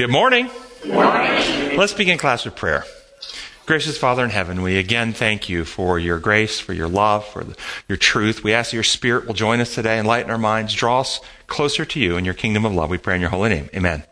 [0.00, 0.48] Good morning.
[0.80, 1.76] Good morning.
[1.76, 2.86] Let's begin class with prayer.
[3.66, 7.44] Gracious Father in heaven, we again thank you for your grace, for your love, for
[7.44, 7.54] the,
[7.86, 8.42] your truth.
[8.42, 11.84] We ask that your Spirit will join us today, enlighten our minds, draw us closer
[11.84, 12.88] to you in your kingdom of love.
[12.88, 13.68] We pray in your holy name.
[13.74, 14.04] Amen.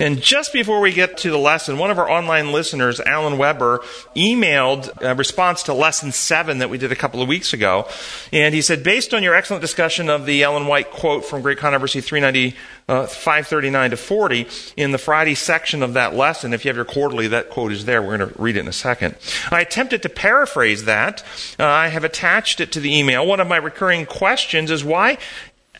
[0.00, 3.80] And just before we get to the lesson, one of our online listeners, Alan Weber,
[4.16, 7.86] emailed a response to lesson seven that we did a couple of weeks ago.
[8.32, 11.58] And he said, based on your excellent discussion of the Ellen White quote from Great
[11.58, 12.56] Controversy 390,
[12.88, 16.84] uh, 539 to 40, in the Friday section of that lesson, if you have your
[16.84, 18.02] quarterly, that quote is there.
[18.02, 19.16] We're going to read it in a second.
[19.50, 21.24] I attempted to paraphrase that.
[21.58, 23.26] Uh, I have attached it to the email.
[23.26, 25.18] One of my recurring questions is why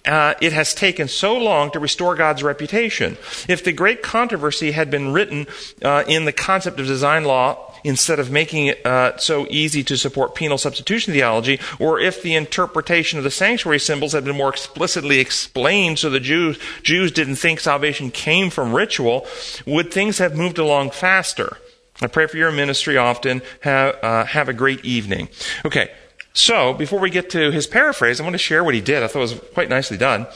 [0.05, 3.17] uh, it has taken so long to restore God's reputation.
[3.49, 5.47] If the great controversy had been written
[5.83, 9.97] uh, in the concept of design law instead of making it uh, so easy to
[9.97, 14.51] support penal substitution theology, or if the interpretation of the sanctuary symbols had been more
[14.51, 19.27] explicitly explained so the Jews, Jews didn't think salvation came from ritual,
[19.67, 21.59] would things have moved along faster?
[22.01, 23.43] I pray for your ministry often.
[23.61, 25.29] Have, uh, have a great evening.
[25.65, 25.91] Okay.
[26.35, 29.03] So, before we get to his paraphrase, I want to share what he did.
[29.03, 30.27] I thought it was quite nicely done.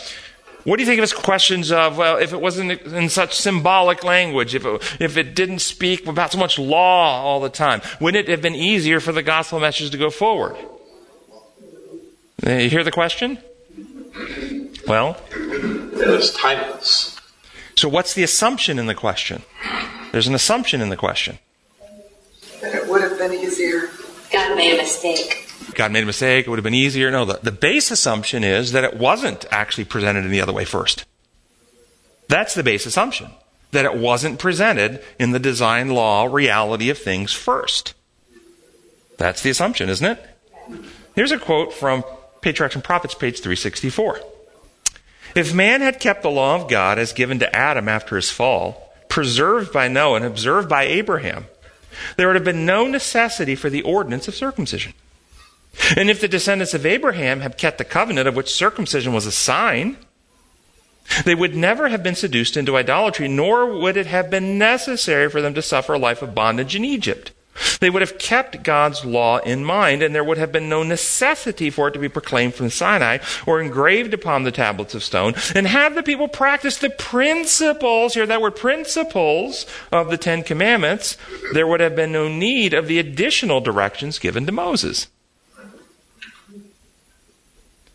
[0.64, 4.02] What do you think of his questions of, well, if it wasn't in such symbolic
[4.02, 8.28] language, if it, if it didn't speak about so much law all the time, wouldn't
[8.28, 10.56] it have been easier for the gospel message to go forward?
[12.44, 13.38] You hear the question?
[14.88, 15.20] Well?
[15.30, 17.18] It is timeless.
[17.76, 19.42] So, what's the assumption in the question?
[20.10, 21.38] There's an assumption in the question.
[22.60, 23.90] That it would have been easier.
[24.32, 25.45] God made a mistake.
[25.76, 27.10] God made a mistake, it would have been easier.
[27.10, 30.64] No, the, the base assumption is that it wasn't actually presented in the other way
[30.64, 31.04] first.
[32.28, 33.30] That's the base assumption.
[33.72, 37.94] That it wasn't presented in the design law reality of things first.
[39.18, 40.26] That's the assumption, isn't it?
[41.14, 42.04] Here's a quote from
[42.40, 44.20] Patriarchs and Prophets, page 364.
[45.34, 48.94] If man had kept the law of God as given to Adam after his fall,
[49.08, 51.46] preserved by Noah and observed by Abraham,
[52.16, 54.94] there would have been no necessity for the ordinance of circumcision.
[55.96, 59.32] And if the descendants of Abraham had kept the covenant of which circumcision was a
[59.32, 59.96] sign,
[61.24, 65.40] they would never have been seduced into idolatry, nor would it have been necessary for
[65.40, 67.32] them to suffer a life of bondage in Egypt.
[67.80, 71.70] They would have kept God's law in mind, and there would have been no necessity
[71.70, 75.34] for it to be proclaimed from Sinai or engraved upon the tablets of stone.
[75.54, 81.16] And had the people practiced the principles, here that word principles of the Ten Commandments,
[81.54, 85.06] there would have been no need of the additional directions given to Moses.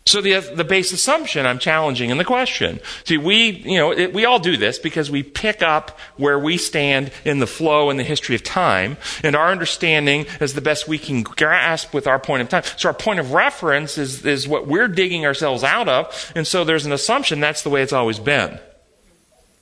[0.04, 2.80] So the the base assumption I'm challenging in the question.
[3.04, 6.56] See, we you know it, we all do this because we pick up where we
[6.56, 10.88] stand in the flow and the history of time, and our understanding is the best
[10.88, 12.64] we can grasp with our point of time.
[12.76, 16.64] So our point of reference is is what we're digging ourselves out of, and so
[16.64, 18.58] there's an assumption that's the way it's always been.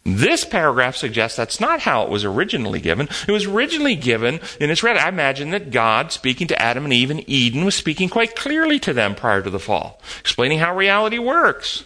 [0.04, 3.08] This paragraph suggests that's not how it was originally given.
[3.28, 4.96] It was originally given, and it's read.
[4.96, 8.78] I imagine that God, speaking to Adam and Eve in Eden, was speaking quite clearly
[8.80, 11.84] to them prior to the fall, explaining how reality works.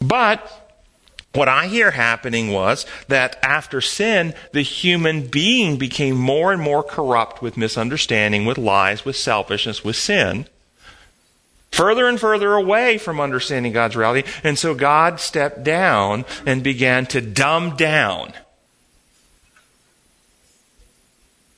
[0.00, 0.62] But
[1.32, 6.82] what I hear happening was that after sin, the human being became more and more
[6.82, 10.46] corrupt with misunderstanding, with lies, with selfishness, with sin
[11.72, 14.28] further and further away from understanding God's reality.
[14.44, 18.34] And so God stepped down and began to dumb down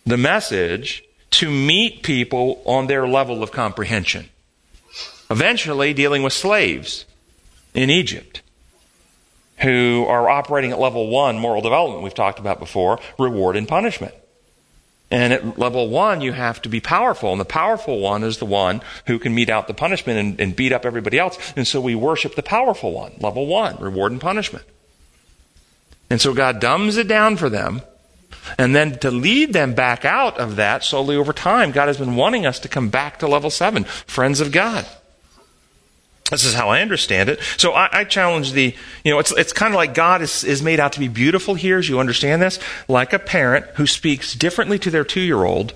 [0.07, 4.29] the message to meet people on their level of comprehension.
[5.31, 7.05] Eventually, dealing with slaves
[7.75, 8.43] in Egypt
[9.61, 14.15] who are operating at level one moral development, we've talked about before, reward and punishment.
[15.15, 17.31] And at level one, you have to be powerful.
[17.31, 20.57] And the powerful one is the one who can mete out the punishment and, and
[20.57, 21.39] beat up everybody else.
[21.55, 23.13] And so we worship the powerful one.
[23.21, 24.65] Level one, reward and punishment.
[26.11, 27.83] And so God dumbs it down for them.
[28.59, 32.17] And then to lead them back out of that slowly over time, God has been
[32.17, 34.85] wanting us to come back to level seven, friends of God.
[36.31, 37.41] This is how I understand it.
[37.59, 38.75] So I, I, challenge the,
[39.05, 41.55] you know, it's, it's kind of like God is, is made out to be beautiful
[41.55, 45.45] here, as you understand this, like a parent who speaks differently to their two year
[45.45, 45.75] old,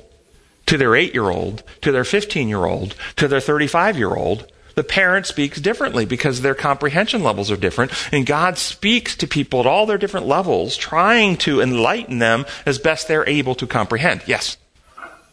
[0.65, 4.51] to their eight year old, to their 15 year old, to their 35 year old.
[4.75, 9.61] The parent speaks differently because their comprehension levels are different, and God speaks to people
[9.61, 14.23] at all their different levels, trying to enlighten them as best they're able to comprehend.
[14.27, 14.57] Yes?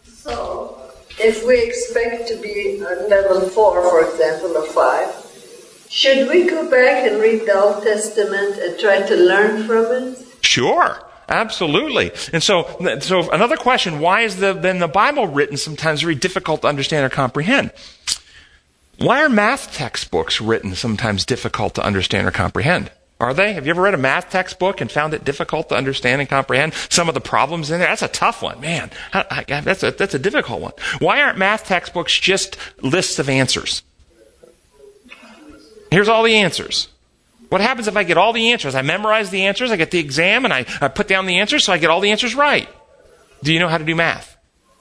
[0.04, 0.75] So,
[1.26, 3.50] if we expect to be on level 4,
[3.90, 9.02] for example, or 5, should we go back and read the Old Testament and try
[9.02, 10.18] to learn from it?
[10.42, 11.02] Sure.
[11.28, 12.12] Absolutely.
[12.32, 12.70] And so,
[13.00, 17.06] so another question, why is the, then the Bible written sometimes very difficult to understand
[17.06, 17.72] or comprehend?
[19.00, 22.92] Why are math textbooks written sometimes difficult to understand or comprehend?
[23.20, 23.54] Are they?
[23.54, 26.74] Have you ever read a math textbook and found it difficult to understand and comprehend
[26.90, 27.88] some of the problems in there?
[27.88, 28.92] That's a tough one, man.
[29.14, 30.74] That's a, that's a difficult one.
[31.00, 33.84] Why aren't math textbooks just lists of answers?
[35.92, 36.90] Here's all the answers.
[37.48, 38.76] What happens if I get all the answers?
[38.76, 41.64] I memorize the answers, I get the exam, and I, I put down the answers
[41.64, 42.68] so I get all the answers right.
[43.44, 44.36] Do you know how to do math?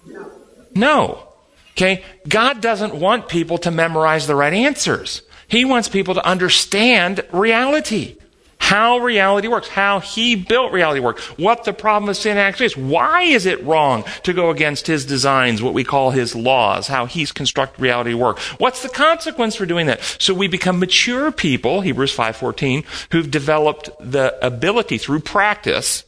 [0.06, 0.30] No.
[0.74, 1.28] No.
[1.72, 2.02] Okay?
[2.26, 5.22] God doesn't want people to memorize the right answers.
[5.46, 8.16] He wants people to understand reality
[8.58, 12.76] how reality works, how he built reality work, what the problem of sin actually is.
[12.76, 17.06] Why is it wrong to go against his designs, what we call his laws, how
[17.06, 18.38] he's constructed reality work?
[18.58, 20.02] What's the consequence for doing that?
[20.18, 26.04] So we become mature people, Hebrews 5:14, who've developed the ability through practice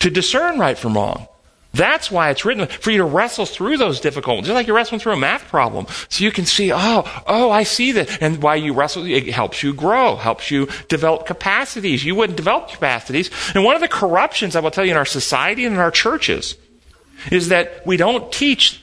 [0.00, 1.28] to discern right from wrong.
[1.76, 5.00] That's why it's written for you to wrestle through those difficult just like you're wrestling
[5.00, 5.86] through a math problem.
[6.08, 8.22] So you can see, oh, oh, I see that.
[8.22, 12.04] And why you wrestle, it helps you grow, helps you develop capacities.
[12.04, 13.30] You wouldn't develop capacities.
[13.54, 15.90] And one of the corruptions I will tell you in our society and in our
[15.90, 16.56] churches
[17.30, 18.82] is that we don't teach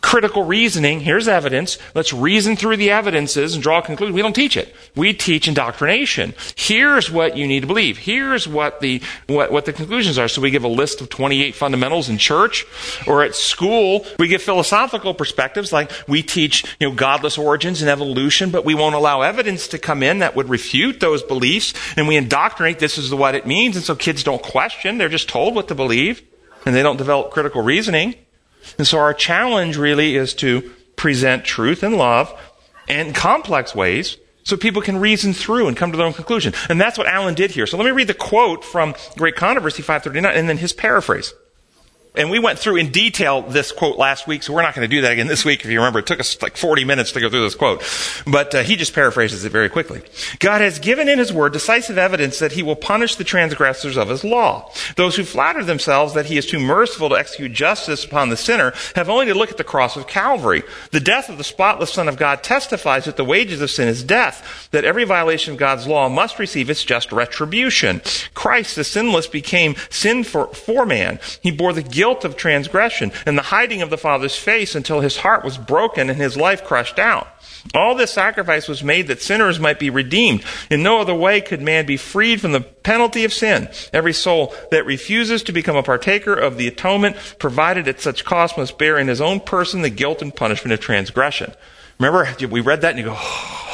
[0.00, 1.00] critical reasoning.
[1.00, 1.78] Here's evidence.
[1.94, 4.14] Let's reason through the evidences and draw a conclusion.
[4.14, 4.74] We don't teach it.
[4.94, 6.34] We teach indoctrination.
[6.56, 7.98] Here's what you need to believe.
[7.98, 10.28] Here's what the, what, what the conclusions are.
[10.28, 12.64] So we give a list of 28 fundamentals in church
[13.06, 14.06] or at school.
[14.18, 18.74] We give philosophical perspectives like we teach, you know, godless origins and evolution, but we
[18.74, 21.74] won't allow evidence to come in that would refute those beliefs.
[21.96, 23.76] And we indoctrinate this is what it means.
[23.76, 24.98] And so kids don't question.
[24.98, 26.22] They're just told what to believe
[26.64, 28.14] and they don't develop critical reasoning.
[28.78, 32.32] And so our challenge really is to present truth and love
[32.88, 36.54] in complex ways so people can reason through and come to their own conclusion.
[36.68, 37.66] And that's what Alan did here.
[37.66, 41.34] So let me read the quote from Great Controversy 539 and then his paraphrase.
[42.18, 44.94] And we went through in detail this quote last week, so we're not going to
[44.94, 45.64] do that again this week.
[45.64, 47.84] If you remember, it took us like 40 minutes to go through this quote.
[48.26, 50.02] But uh, he just paraphrases it very quickly.
[50.40, 54.08] God has given in his word decisive evidence that he will punish the transgressors of
[54.08, 54.68] his law.
[54.96, 58.72] Those who flatter themselves that he is too merciful to execute justice upon the sinner
[58.96, 60.64] have only to look at the cross of Calvary.
[60.90, 64.02] The death of the spotless Son of God testifies that the wages of sin is
[64.02, 68.02] death, that every violation of God's law must receive its just retribution.
[68.34, 71.20] Christ, the sinless, became sin for, for man.
[71.42, 75.00] He bore the guilt guilt of transgression and the hiding of the Father's face until
[75.00, 77.28] his heart was broken and his life crushed out.
[77.74, 80.42] All this sacrifice was made that sinners might be redeemed.
[80.70, 83.68] In no other way could man be freed from the penalty of sin.
[83.92, 88.56] Every soul that refuses to become a partaker of the atonement provided at such cost
[88.56, 91.52] must bear in his own person the guilt and punishment of transgression.
[91.98, 93.67] Remember, we read that and you go, oh,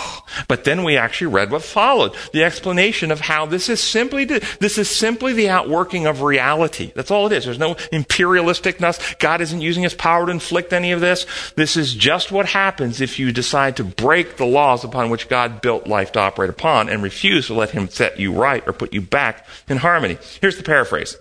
[0.49, 2.15] but then we actually read what followed.
[2.33, 6.93] The explanation of how this is simply, this is simply the outworking of reality.
[6.95, 7.45] That's all it is.
[7.45, 9.19] There's no imperialisticness.
[9.19, 11.27] God isn't using his power to inflict any of this.
[11.57, 15.61] This is just what happens if you decide to break the laws upon which God
[15.61, 18.93] built life to operate upon and refuse to let him set you right or put
[18.93, 20.19] you back in harmony.
[20.41, 21.17] Here's the paraphrase.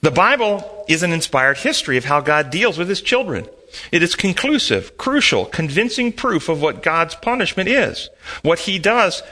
[0.00, 3.48] The Bible is an inspired history of how God deals with his children.
[3.92, 8.10] It is conclusive, crucial, convincing proof of what God's punishment is,
[8.42, 9.22] what He does,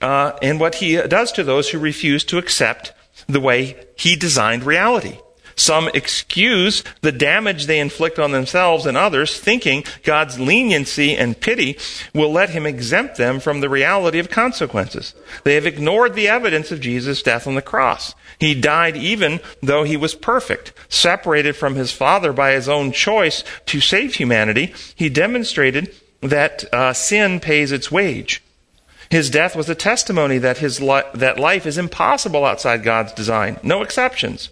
[0.00, 2.92] uh, and what He does to those who refuse to accept
[3.26, 5.18] the way He designed reality.
[5.56, 11.78] Some excuse the damage they inflict on themselves and others, thinking God's leniency and pity
[12.14, 15.14] will let him exempt them from the reality of consequences.
[15.44, 18.14] They have ignored the evidence of Jesus' death on the cross.
[18.38, 20.72] He died even though he was perfect.
[20.88, 26.92] Separated from his Father by his own choice to save humanity, he demonstrated that uh,
[26.92, 28.42] sin pays its wage.
[29.10, 33.58] His death was a testimony that, his li- that life is impossible outside God's design.
[33.62, 34.48] No exceptions.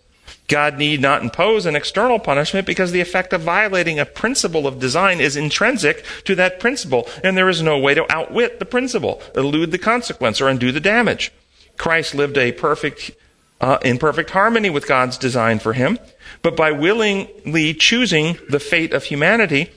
[0.50, 4.80] God need not impose an external punishment because the effect of violating a principle of
[4.80, 9.22] design is intrinsic to that principle, and there is no way to outwit the principle,
[9.36, 11.32] elude the consequence, or undo the damage.
[11.78, 13.12] Christ lived a perfect
[13.60, 15.98] uh, in perfect harmony with God's design for him,
[16.42, 19.70] but by willingly choosing the fate of humanity,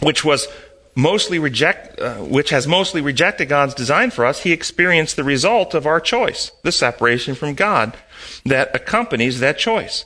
[0.00, 0.46] which was
[0.94, 5.74] mostly reject, uh, which has mostly rejected God's design for us, he experienced the result
[5.74, 7.96] of our choice, the separation from God
[8.44, 10.04] that accompanies that choice.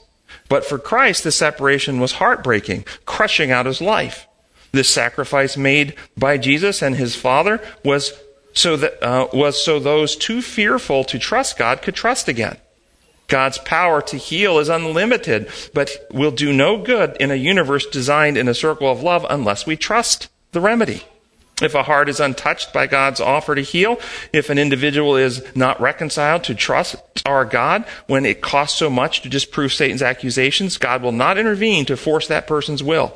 [0.49, 4.27] But for Christ, the separation was heartbreaking, crushing out his life.
[4.71, 8.13] This sacrifice made by Jesus and his Father was
[8.53, 12.57] so that uh, was so those too fearful to trust God could trust again.
[13.27, 18.37] God's power to heal is unlimited, but will do no good in a universe designed
[18.37, 21.03] in a circle of love unless we trust the remedy.
[21.61, 23.99] If a heart is untouched by God's offer to heal,
[24.33, 29.21] if an individual is not reconciled to trust our God when it costs so much
[29.21, 33.13] to disprove Satan's accusations, God will not intervene to force that person's will.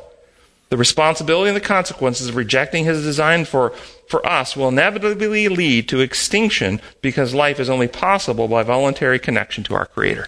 [0.70, 3.72] The responsibility and the consequences of rejecting his design for,
[4.08, 9.64] for us will inevitably lead to extinction because life is only possible by voluntary connection
[9.66, 10.28] to our Creator.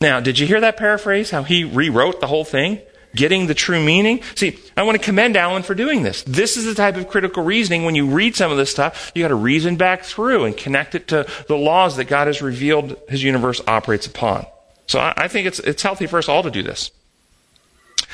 [0.00, 1.30] Now, did you hear that paraphrase?
[1.30, 2.80] How he rewrote the whole thing?
[3.16, 4.22] Getting the true meaning?
[4.36, 6.22] See, I want to commend Alan for doing this.
[6.22, 7.84] This is the type of critical reasoning.
[7.84, 10.94] When you read some of this stuff, you got to reason back through and connect
[10.94, 14.46] it to the laws that God has revealed his universe operates upon.
[14.86, 16.92] So I, I think it's, it's healthy for us all to do this.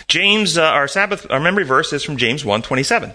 [0.07, 3.15] James, uh, our Sabbath, our memory verse is from James 1:27.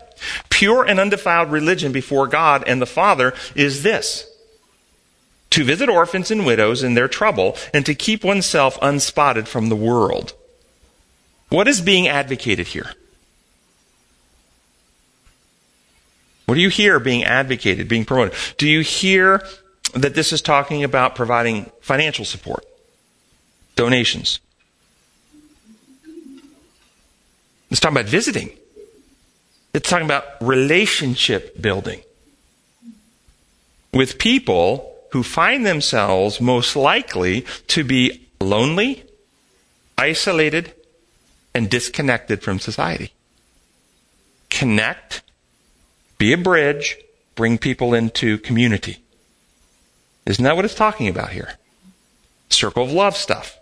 [0.50, 4.26] Pure and undefiled religion before God and the Father is this:
[5.52, 9.76] to visit orphans and widows in their trouble and to keep oneself unspotted from the
[9.76, 10.34] world.
[11.50, 12.92] What is being advocated here?
[16.46, 18.34] What do you hear being advocated, being promoted?
[18.58, 19.46] Do you hear
[19.94, 22.66] that this is talking about providing financial support,
[23.76, 24.40] donations?
[27.70, 28.52] It's talking about visiting.
[29.74, 32.02] It's talking about relationship building
[33.94, 39.04] with people who find themselves most likely to be lonely,
[39.98, 40.74] isolated,
[41.54, 43.14] and disconnected from society.
[44.50, 45.22] Connect,
[46.18, 46.98] be a bridge,
[47.36, 49.04] bring people into community.
[50.26, 51.54] Isn't that what it's talking about here?
[52.50, 53.58] Circle of love stuff.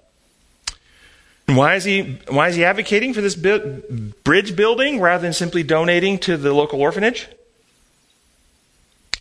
[1.48, 5.62] And why is he why is he advocating for this bridge building rather than simply
[5.64, 7.28] donating to the local orphanage?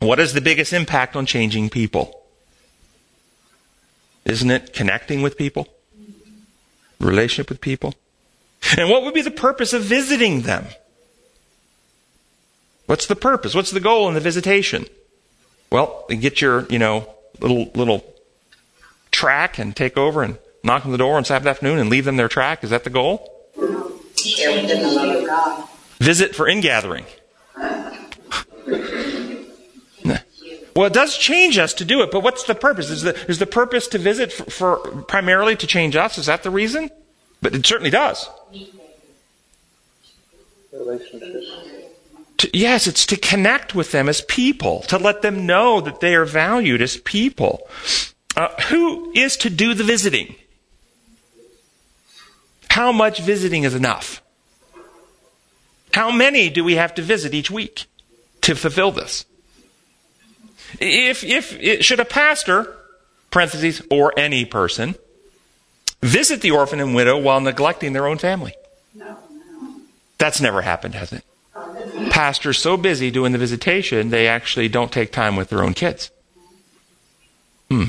[0.00, 2.22] What is the biggest impact on changing people?
[4.24, 5.68] Isn't it connecting with people?
[6.98, 7.94] Relationship with people?
[8.76, 10.66] And what would be the purpose of visiting them?
[12.86, 13.54] What's the purpose?
[13.54, 14.86] What's the goal in the visitation?
[15.70, 17.08] Well, get your, you know,
[17.40, 18.04] little little
[19.10, 22.16] track and take over and knock on the door on Sabbath afternoon and leave them
[22.16, 22.62] their track.
[22.64, 23.30] Is that the goal?
[24.16, 25.68] Share within the love of God.
[25.98, 27.04] Visit for ingathering.
[30.76, 32.90] Well, it does change us to do it, but what's the purpose?
[32.90, 36.18] Is the, is the purpose to visit for, for primarily to change us?
[36.18, 36.90] Is that the reason?
[37.44, 38.26] But it certainly does.
[40.72, 41.46] Relationships.
[42.38, 46.14] To, yes, it's to connect with them as people, to let them know that they
[46.14, 47.68] are valued as people.
[48.34, 50.36] Uh, who is to do the visiting?
[52.70, 54.22] How much visiting is enough?
[55.92, 57.84] How many do we have to visit each week
[58.40, 59.26] to fulfill this?
[60.80, 62.74] If, if, should a pastor,
[63.30, 64.94] parentheses, or any person,
[66.04, 68.54] visit the orphan and widow while neglecting their own family?
[68.94, 69.16] No.
[70.18, 71.24] That's never happened, has it?
[72.10, 76.10] Pastors so busy doing the visitation, they actually don't take time with their own kids.
[77.68, 77.86] Hmm.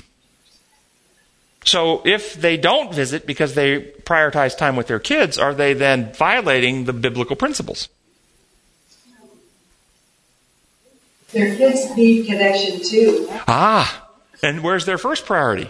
[1.66, 6.14] So if they don't visit because they prioritize time with their kids, are they then
[6.14, 7.90] violating the biblical principles?
[11.32, 13.28] Their kids need connection too.
[13.48, 14.08] Ah,
[14.42, 15.70] and where's their first priority?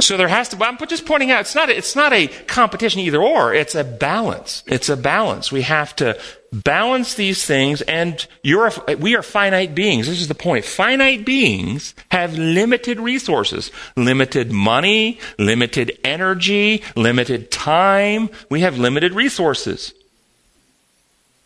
[0.00, 0.64] So there has to.
[0.64, 1.70] I'm just pointing out it's not.
[1.70, 3.54] A, it's not a competition either or.
[3.54, 4.62] It's a balance.
[4.66, 5.50] It's a balance.
[5.50, 6.18] We have to
[6.52, 8.70] balance these things, and you're.
[8.88, 10.06] A, we are finite beings.
[10.06, 10.64] This is the point.
[10.64, 18.30] Finite beings have limited resources, limited money, limited energy, limited time.
[18.50, 19.92] We have limited resources.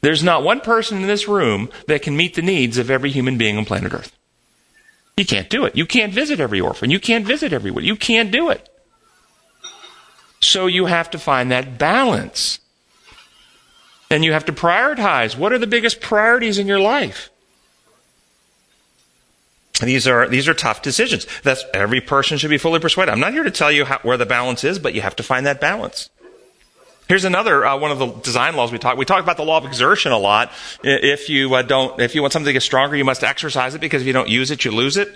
[0.03, 3.37] There's not one person in this room that can meet the needs of every human
[3.37, 4.17] being on planet Earth.
[5.21, 5.77] You can't do it.
[5.77, 6.91] You can't visit every orphan.
[6.91, 7.85] You can't visit everyone.
[7.85, 8.71] You can't do it.
[10.41, 12.59] So you have to find that balance.
[14.11, 15.37] And you have to prioritize.
[15.37, 17.29] What are the biggest priorities in your life?
[19.83, 21.27] These are these are tough decisions.
[21.43, 23.13] That's every person should be fully persuaded.
[23.13, 25.23] I'm not here to tell you how, where the balance is, but you have to
[25.23, 26.09] find that balance.
[27.11, 28.97] Here's another uh, one of the design laws we talk.
[28.97, 30.53] We talk about the law of exertion a lot.
[30.85, 33.81] If you uh, don't, if you want something to get stronger, you must exercise it
[33.81, 35.09] because if you don't use it, you lose it.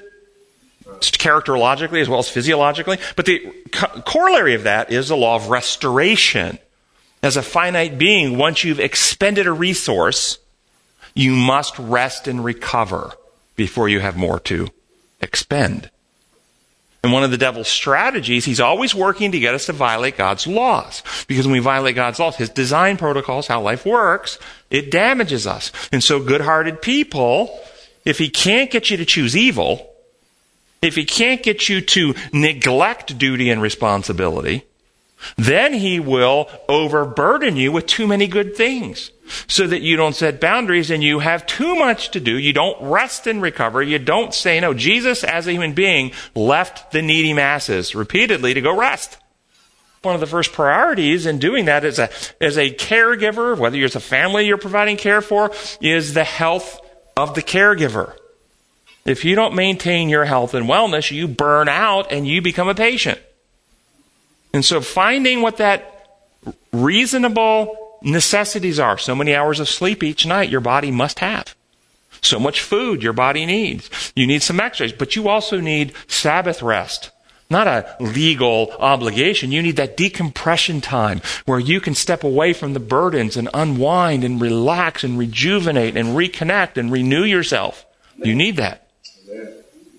[0.85, 2.99] Characterologically as well as physiologically.
[3.15, 6.59] But the co- corollary of that is the law of restoration.
[7.23, 10.41] As a finite being, once you've expended a resource,
[11.15, 13.13] you must rest and recover
[13.55, 14.69] before you have more to
[15.21, 15.91] expend.
[17.05, 20.47] And one of the devil's strategies, he's always working to get us to violate God's
[20.47, 21.03] laws.
[21.29, 24.39] Because when we violate God's laws, his design protocols, how life works,
[24.71, 25.71] it damages us.
[25.93, 27.61] And so good-hearted people,
[28.07, 29.93] if he can't get you to choose evil,
[30.81, 34.65] if he can't get you to neglect duty and responsibility,
[35.37, 39.11] then he will overburden you with too many good things
[39.47, 42.39] so that you don't set boundaries and you have too much to do.
[42.39, 43.83] You don't rest and recover.
[43.83, 44.75] You don't say no.
[44.75, 49.17] Jesus, as a human being, left the needy masses repeatedly to go rest.
[50.03, 53.97] one of the first priorities in doing that as a, as a caregiver, whether it's
[53.97, 55.51] a family you're providing care for,
[55.81, 56.81] is the health
[57.17, 58.15] of the caregiver.
[59.07, 62.75] If you don't maintain your health and wellness, you burn out and you become a
[62.75, 63.21] patient.
[64.55, 66.07] And so finding what that
[66.73, 71.57] reasonable necessities are, so many hours of sleep each night your body must have.
[72.23, 74.13] So much food your body needs.
[74.15, 77.11] You need some exercise, but you also need Sabbath rest.
[77.51, 79.51] Not a legal obligation.
[79.51, 84.23] You need that decompression time where you can step away from the burdens and unwind
[84.23, 87.85] and relax and rejuvenate and reconnect and renew yourself.
[88.17, 88.89] You need that.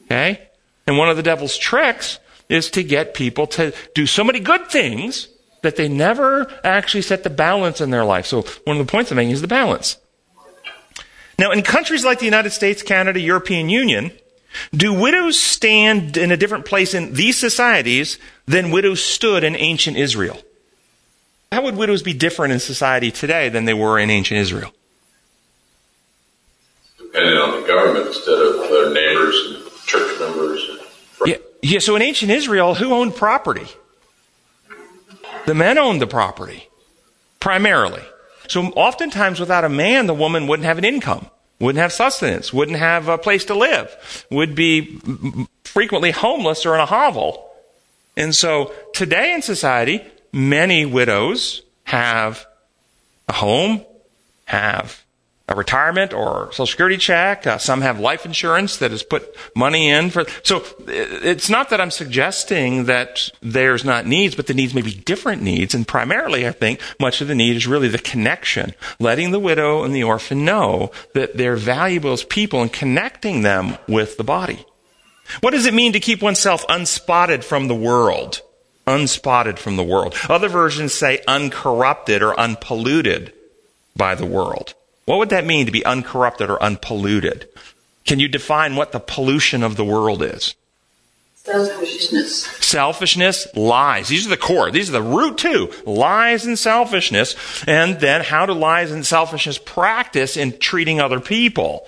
[0.06, 0.48] Okay?
[0.88, 4.68] And one of the devil's tricks is to get people to do so many good
[4.70, 5.28] things
[5.62, 8.26] that they never actually set the balance in their life.
[8.26, 9.98] So one of the points I'm making is the balance.
[11.38, 14.12] Now, in countries like the United States, Canada, European Union,
[14.74, 19.98] do widows stand in a different place in these societies than widows stood in ancient
[19.98, 20.40] Israel?
[21.52, 24.72] How would widows be different in society today than they were in ancient Israel?
[26.98, 30.70] Depending on the government instead of their neighbors and church members.
[30.70, 33.66] And yeah, yeah, so in ancient Israel, who owned property?
[35.46, 36.68] The men owned the property,
[37.40, 38.04] primarily.
[38.48, 41.28] So oftentimes without a man, the woman wouldn't have an income,
[41.60, 45.00] wouldn't have sustenance, wouldn't have a place to live, would be
[45.64, 47.50] frequently homeless or in a hovel.
[48.16, 52.46] And so today in society, many widows have
[53.28, 53.84] a home,
[54.46, 55.05] have
[55.48, 57.46] a retirement or social security check.
[57.46, 60.26] Uh, some have life insurance that has put money in for.
[60.44, 64.94] So it's not that I'm suggesting that there's not needs, but the needs may be
[64.94, 65.76] different needs.
[65.76, 69.84] And primarily, I think much of the need is really the connection, letting the widow
[69.84, 74.66] and the orphan know that they're valuable as people and connecting them with the body.
[75.42, 78.42] What does it mean to keep oneself unspotted from the world?
[78.88, 80.16] Unspotted from the world.
[80.30, 83.34] Other versions say uncorrupted or unpolluted
[83.96, 84.76] by the world.
[85.06, 87.48] What would that mean to be uncorrupted or unpolluted?
[88.06, 90.56] Can you define what the pollution of the world is?
[91.36, 92.44] Selfishness.
[92.44, 94.08] Selfishness, lies.
[94.08, 94.72] These are the core.
[94.72, 95.72] These are the root two.
[95.86, 97.36] Lies and selfishness.
[97.68, 101.88] And then how do lies and selfishness practice in treating other people?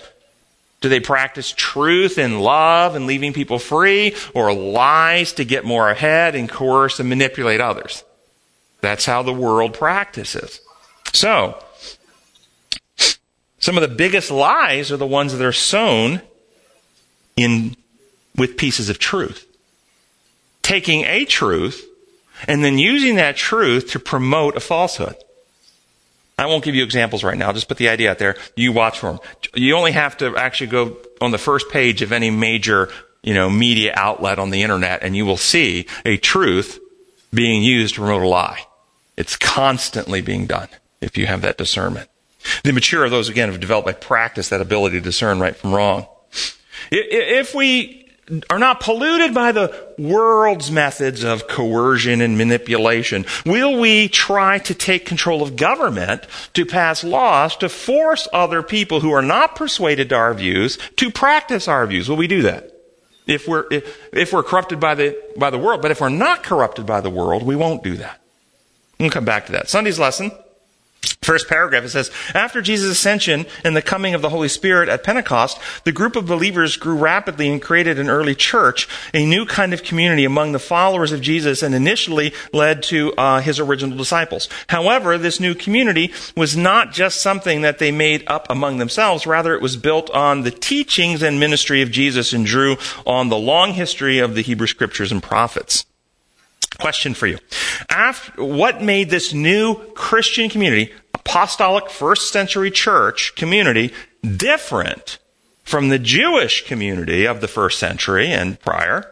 [0.80, 5.90] Do they practice truth and love and leaving people free or lies to get more
[5.90, 8.04] ahead and coerce and manipulate others?
[8.80, 10.60] That's how the world practices.
[11.12, 11.60] So,
[13.68, 16.22] some of the biggest lies are the ones that are sown
[17.36, 17.76] in
[18.34, 19.46] with pieces of truth.
[20.62, 21.86] Taking a truth
[22.46, 25.16] and then using that truth to promote a falsehood.
[26.38, 27.48] I won't give you examples right now.
[27.48, 28.36] I'll just put the idea out there.
[28.56, 29.20] You watch for them.
[29.54, 32.88] You only have to actually go on the first page of any major,
[33.22, 36.80] you know, media outlet on the internet and you will see a truth
[37.34, 38.64] being used to promote a lie.
[39.18, 40.68] It's constantly being done
[41.02, 42.08] if you have that discernment.
[42.64, 45.74] The mature of those, again, have developed by practice that ability to discern right from
[45.74, 46.06] wrong.
[46.90, 48.08] If we
[48.50, 54.74] are not polluted by the world's methods of coercion and manipulation, will we try to
[54.74, 60.10] take control of government to pass laws to force other people who are not persuaded
[60.10, 62.08] to our views to practice our views?
[62.08, 62.74] Will we do that?
[63.26, 66.42] If we're, if, if we're corrupted by the, by the world, but if we're not
[66.42, 68.20] corrupted by the world, we won't do that.
[68.98, 69.68] We'll come back to that.
[69.68, 70.32] Sunday's lesson
[71.28, 75.04] First paragraph, it says, After Jesus' ascension and the coming of the Holy Spirit at
[75.04, 79.74] Pentecost, the group of believers grew rapidly and created an early church, a new kind
[79.74, 84.48] of community among the followers of Jesus and initially led to uh, his original disciples.
[84.68, 89.26] However, this new community was not just something that they made up among themselves.
[89.26, 93.36] Rather, it was built on the teachings and ministry of Jesus and drew on the
[93.36, 95.84] long history of the Hebrew scriptures and prophets.
[96.78, 97.38] Question for you.
[97.88, 105.18] After, what made this new Christian community, apostolic first century church community, different
[105.64, 109.10] from the Jewish community of the first century and prior,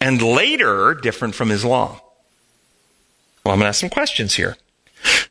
[0.00, 1.98] and later different from Islam?
[3.44, 4.56] Well, I'm going to ask some questions here.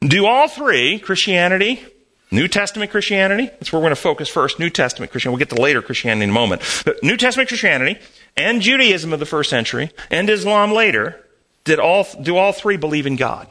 [0.01, 1.85] Do all three, Christianity,
[2.31, 5.55] New Testament Christianity, that's where we're going to focus first, New Testament Christianity, we'll get
[5.55, 7.99] to later Christianity in a moment, but New Testament Christianity
[8.35, 11.24] and Judaism of the first century and Islam later,
[11.65, 13.47] did all, do all three believe in God?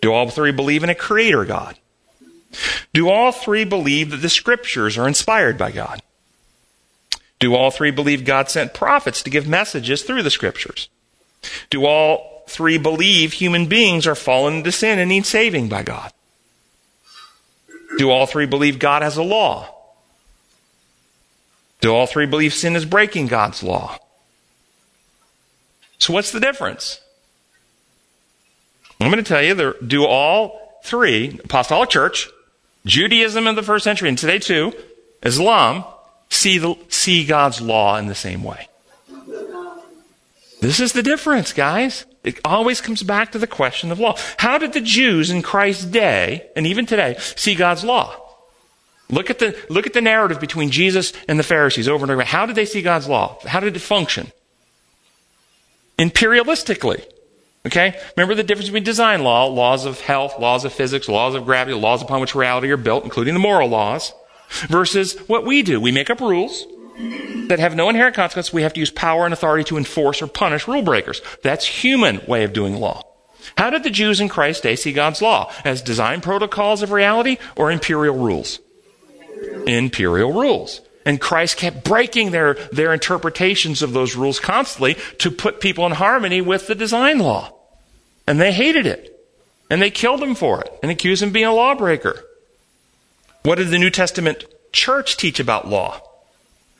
[0.00, 1.76] Do all three believe in a creator God?
[2.92, 6.02] Do all three believe that the scriptures are inspired by God?
[7.38, 10.88] Do all three believe God sent prophets to give messages through the scriptures?
[11.70, 16.12] Do all three believe human beings are fallen into sin and need saving by God?
[17.98, 19.72] Do all three believe God has a law?
[21.80, 23.98] Do all three believe sin is breaking God's law?
[25.98, 27.00] So what's the difference?
[29.00, 32.28] I'm going to tell you, do all three, Apostolic Church,
[32.84, 34.72] Judaism in the first century, and today too,
[35.22, 35.84] Islam,
[36.30, 38.68] see, the, see God's law in the same way.
[40.60, 42.06] This is the difference, guys.
[42.24, 44.16] It always comes back to the question of law.
[44.38, 48.14] How did the Jews in Christ's day, and even today, see God's law?
[49.08, 52.24] Look at the, look at the narrative between Jesus and the Pharisees over and over.
[52.24, 53.38] How did they see God's law?
[53.46, 54.32] How did it function?
[55.98, 57.04] Imperialistically.
[57.66, 57.98] Okay?
[58.16, 61.76] Remember the difference between design law, laws of health, laws of physics, laws of gravity,
[61.76, 64.12] laws upon which reality are built, including the moral laws,
[64.68, 65.80] versus what we do.
[65.80, 66.64] We make up rules
[67.48, 68.52] that have no inherent consequence.
[68.52, 71.20] We have to use power and authority to enforce or punish rule breakers.
[71.42, 73.02] That's human way of doing law.
[73.56, 75.52] How did the Jews in Christ's day see God's law?
[75.64, 78.60] As design protocols of reality or imperial rules?
[79.66, 80.80] Imperial rules.
[81.06, 85.92] And Christ kept breaking their, their interpretations of those rules constantly to put people in
[85.92, 87.54] harmony with the design law.
[88.26, 89.12] And they hated it.
[89.70, 92.24] And they killed him for it and accused him of being a lawbreaker.
[93.44, 96.00] What did the New Testament church teach about law?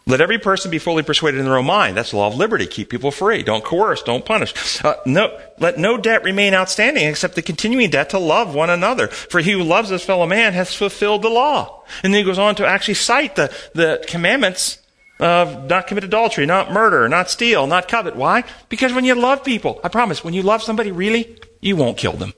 [0.08, 1.96] Let every person be fully persuaded in their own mind.
[1.96, 2.68] That's the law of liberty.
[2.68, 3.42] Keep people free.
[3.42, 4.04] Don't coerce.
[4.04, 4.54] Don't punish.
[4.84, 9.08] Uh, no, let no debt remain outstanding except the continuing debt to love one another.
[9.08, 11.82] For he who loves his fellow man has fulfilled the law.
[12.04, 14.78] And then he goes on to actually cite the, the commandments
[15.18, 18.14] of not commit adultery, not murder, not steal, not covet.
[18.14, 18.44] Why?
[18.68, 22.12] Because when you love people, I promise, when you love somebody really, you won't kill
[22.12, 22.32] them.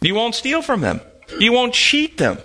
[0.00, 1.00] You won't steal from them.
[1.40, 2.38] You won't cheat them.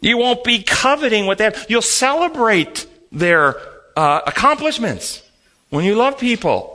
[0.00, 1.66] You won't be coveting what they have.
[1.68, 3.56] You'll celebrate their
[3.96, 5.22] uh, accomplishments
[5.70, 6.72] when you love people.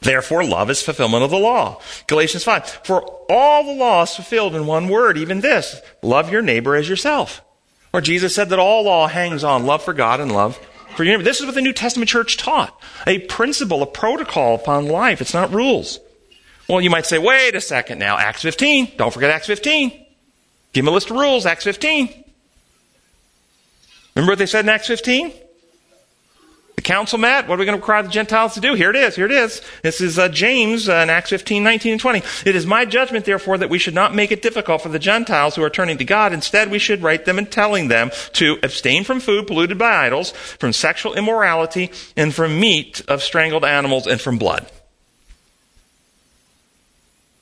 [0.00, 1.80] Therefore, love is fulfillment of the law.
[2.08, 2.66] Galatians 5.
[2.84, 6.88] For all the law is fulfilled in one word, even this love your neighbor as
[6.88, 7.40] yourself.
[7.92, 10.58] Or Jesus said that all law hangs on love for God and love
[10.96, 11.22] for your neighbor.
[11.22, 15.20] This is what the New Testament church taught a principle, a protocol upon life.
[15.20, 16.00] It's not rules.
[16.68, 18.92] Well, you might say, wait a second now, Acts 15.
[18.96, 20.01] Don't forget Acts 15.
[20.72, 22.24] Give them a list of rules, Acts 15.
[24.14, 25.32] Remember what they said in Acts 15?
[26.76, 27.46] The council met.
[27.46, 28.74] What are we going to require the Gentiles to do?
[28.74, 29.14] Here it is.
[29.14, 29.62] Here it is.
[29.82, 32.22] This is uh, James uh, in Acts 15, 19, and 20.
[32.44, 35.54] It is my judgment, therefore, that we should not make it difficult for the Gentiles
[35.54, 36.32] who are turning to God.
[36.32, 40.32] Instead, we should write them and telling them to abstain from food polluted by idols,
[40.32, 44.66] from sexual immorality, and from meat of strangled animals, and from blood.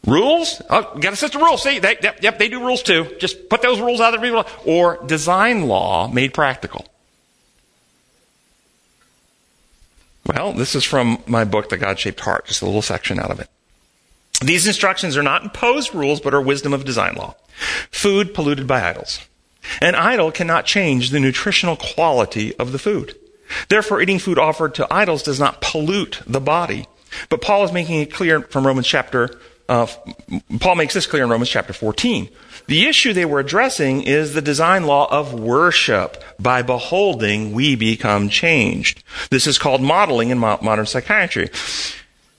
[0.07, 0.63] Rules?
[0.71, 1.63] Oh, got a system of rules.
[1.63, 3.15] See, they, yep, yep, they do rules too.
[3.19, 4.45] Just put those rules out there.
[4.65, 6.87] Or design law made practical.
[10.27, 13.31] Well, this is from my book, The God Shaped Heart, just a little section out
[13.31, 13.49] of it.
[14.43, 17.35] These instructions are not imposed rules, but are wisdom of design law.
[17.91, 19.21] Food polluted by idols.
[19.83, 23.17] An idol cannot change the nutritional quality of the food.
[23.69, 26.87] Therefore, eating food offered to idols does not pollute the body.
[27.29, 29.39] But Paul is making it clear from Romans chapter
[29.71, 29.87] uh,
[30.59, 32.29] Paul makes this clear in Romans chapter 14.
[32.67, 36.23] The issue they were addressing is the design law of worship.
[36.41, 39.05] By beholding, we become changed.
[39.31, 41.51] This is called modeling in modern psychiatry.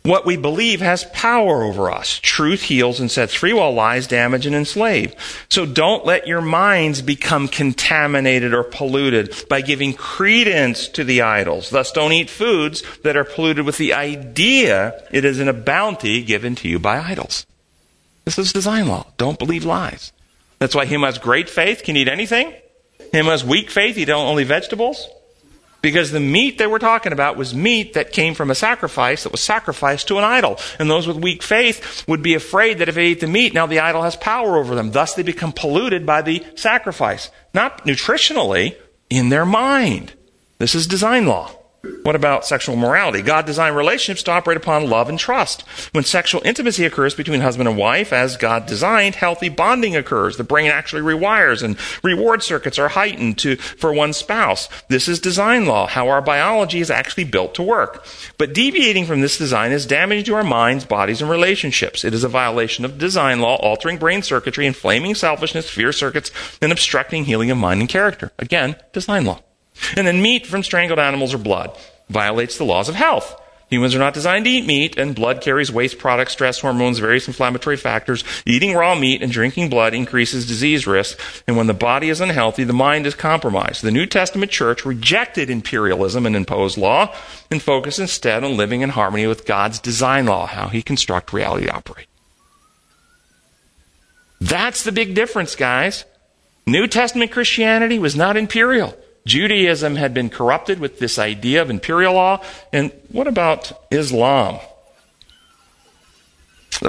[0.03, 2.19] What we believe has power over us.
[2.23, 5.15] Truth heals and sets free, while lies damage and enslave.
[5.47, 11.69] So don't let your minds become contaminated or polluted by giving credence to the idols.
[11.69, 16.23] Thus, don't eat foods that are polluted with the idea it is in a bounty
[16.23, 17.45] given to you by idols.
[18.25, 19.05] This is design law.
[19.17, 20.11] Don't believe lies.
[20.57, 22.53] That's why him who has great faith can eat anything.
[23.11, 25.07] Him who has weak faith, eat only vegetables.
[25.81, 29.31] Because the meat they were talking about was meat that came from a sacrifice that
[29.31, 30.59] was sacrificed to an idol.
[30.77, 33.65] And those with weak faith would be afraid that if they ate the meat, now
[33.65, 34.91] the idol has power over them.
[34.91, 37.31] Thus they become polluted by the sacrifice.
[37.53, 38.75] Not nutritionally,
[39.11, 40.13] in their mind.
[40.57, 41.51] This is design law.
[42.03, 43.23] What about sexual morality?
[43.23, 45.61] God designed relationships to operate upon love and trust.
[45.93, 50.37] When sexual intimacy occurs between husband and wife, as God designed, healthy bonding occurs.
[50.37, 54.69] The brain actually rewires and reward circuits are heightened to, for one spouse.
[54.89, 58.05] This is design law, how our biology is actually built to work.
[58.37, 62.03] But deviating from this design is damage to our minds, bodies, and relationships.
[62.03, 66.29] It is a violation of design law, altering brain circuitry, inflaming selfishness, fear circuits,
[66.61, 68.31] and obstructing healing of mind and character.
[68.37, 69.39] Again, design law.
[69.95, 71.77] And then meat from strangled animals or blood
[72.09, 73.41] violates the laws of health.
[73.71, 77.27] Humans are not designed to eat meat, and blood carries waste products, stress hormones, various
[77.27, 78.25] inflammatory factors.
[78.45, 81.17] Eating raw meat and drinking blood increases disease risk,
[81.47, 83.81] and when the body is unhealthy, the mind is compromised.
[83.81, 87.15] The New Testament church rejected imperialism and imposed law
[87.49, 91.67] and focused instead on living in harmony with God's design law, how He construct reality
[91.67, 92.07] to operate.
[94.41, 96.03] That's the big difference, guys.
[96.67, 98.97] New Testament Christianity was not imperial.
[99.25, 102.43] Judaism had been corrupted with this idea of imperial law.
[102.73, 104.59] And what about Islam?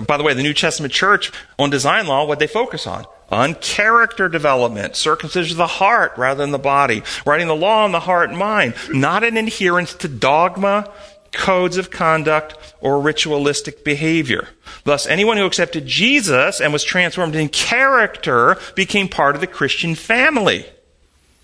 [0.07, 3.05] By the way, the New Testament church on design law, what they focus on?
[3.31, 7.93] On character development, circumcision of the heart rather than the body, writing the law on
[7.93, 10.91] the heart and mind, not an adherence to dogma,
[11.33, 14.49] codes of conduct, or ritualistic behavior.
[14.85, 19.95] Thus, anyone who accepted Jesus and was transformed in character became part of the Christian
[19.95, 20.67] family.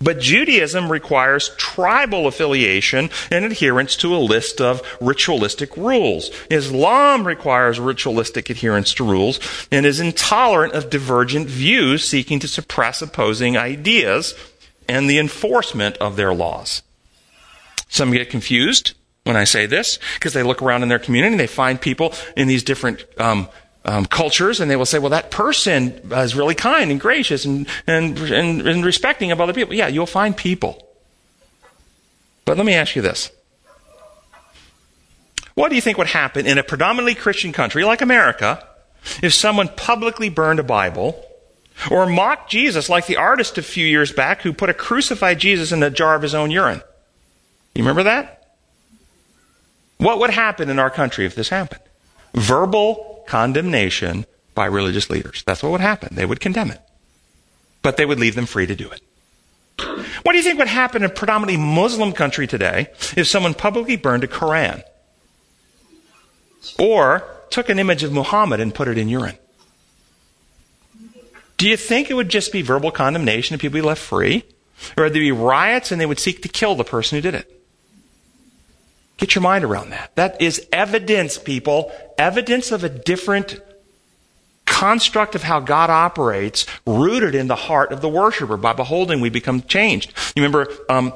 [0.01, 6.31] But Judaism requires tribal affiliation and adherence to a list of ritualistic rules.
[6.49, 9.39] Islam requires ritualistic adherence to rules
[9.71, 14.35] and is intolerant of divergent views seeking to suppress opposing ideas
[14.87, 16.81] and the enforcement of their laws.
[17.89, 18.93] Some get confused
[19.25, 22.13] when I say this because they look around in their community and they find people
[22.37, 23.49] in these different um,
[23.89, 27.67] um, cultures, and they will say, well, that person is really kind and gracious and,
[27.87, 29.73] and, and, and respecting of other people.
[29.73, 30.87] Yeah, you'll find people.
[32.45, 33.31] But let me ask you this.
[35.55, 38.63] What do you think would happen in a predominantly Christian country like America
[39.23, 41.25] if someone publicly burned a Bible
[41.89, 45.71] or mocked Jesus like the artist a few years back who put a crucified Jesus
[45.71, 46.83] in a jar of his own urine?
[47.73, 48.53] You remember that?
[49.97, 51.81] What would happen in our country if this happened?
[52.35, 55.43] Verbal condemnation by religious leaders.
[55.45, 56.15] That's what would happen.
[56.15, 56.81] They would condemn it.
[57.81, 59.01] But they would leave them free to do it.
[60.23, 63.95] What do you think would happen in a predominantly Muslim country today if someone publicly
[63.95, 64.83] burned a Koran?
[66.77, 69.37] Or took an image of Muhammad and put it in urine?
[71.57, 74.43] Do you think it would just be verbal condemnation and people be left free?
[74.97, 77.35] Or would there be riots and they would seek to kill the person who did
[77.35, 77.58] it?
[79.19, 80.15] Get your mind around that.
[80.15, 81.91] That is evidence, people.
[82.17, 83.59] Evidence of a different
[84.65, 88.55] construct of how God operates, rooted in the heart of the worshiper.
[88.55, 90.13] By beholding, we become changed.
[90.35, 91.11] You remember um,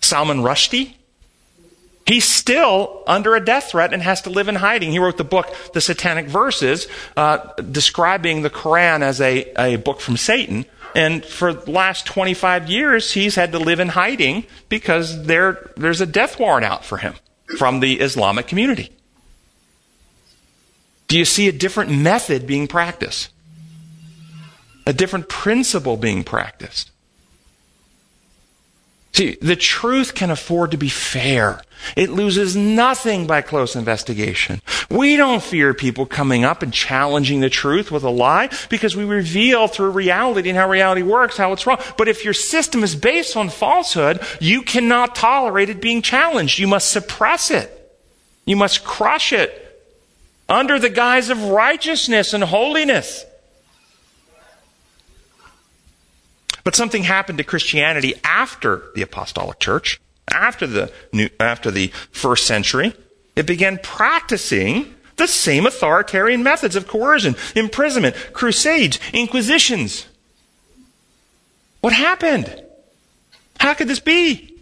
[0.00, 0.94] Salman Rushdie?
[2.06, 4.92] He's still under a death threat and has to live in hiding.
[4.92, 7.38] He wrote the book, The Satanic Verses, uh,
[7.70, 10.64] describing the Quran as a, a book from Satan.
[10.94, 16.00] And for the last 25 years, he's had to live in hiding because there, there's
[16.00, 17.14] a death warrant out for him
[17.58, 18.90] from the Islamic community?
[21.08, 23.30] Do you see a different method being practiced?
[24.86, 26.90] A different principle being practiced?
[29.12, 31.62] See, the truth can afford to be fair.
[31.96, 34.60] It loses nothing by close investigation.
[34.88, 39.04] We don't fear people coming up and challenging the truth with a lie because we
[39.04, 41.80] reveal through reality and how reality works how it's wrong.
[41.98, 46.58] But if your system is based on falsehood, you cannot tolerate it being challenged.
[46.58, 47.72] You must suppress it.
[48.44, 49.62] You must crush it
[50.48, 53.24] under the guise of righteousness and holiness.
[56.62, 60.00] But something happened to Christianity after the apostolic church,
[60.32, 62.94] after the new, after the first century.
[63.36, 70.06] It began practicing the same authoritarian methods of coercion, imprisonment, crusades, inquisitions.
[71.80, 72.62] What happened?
[73.60, 74.55] How could this be?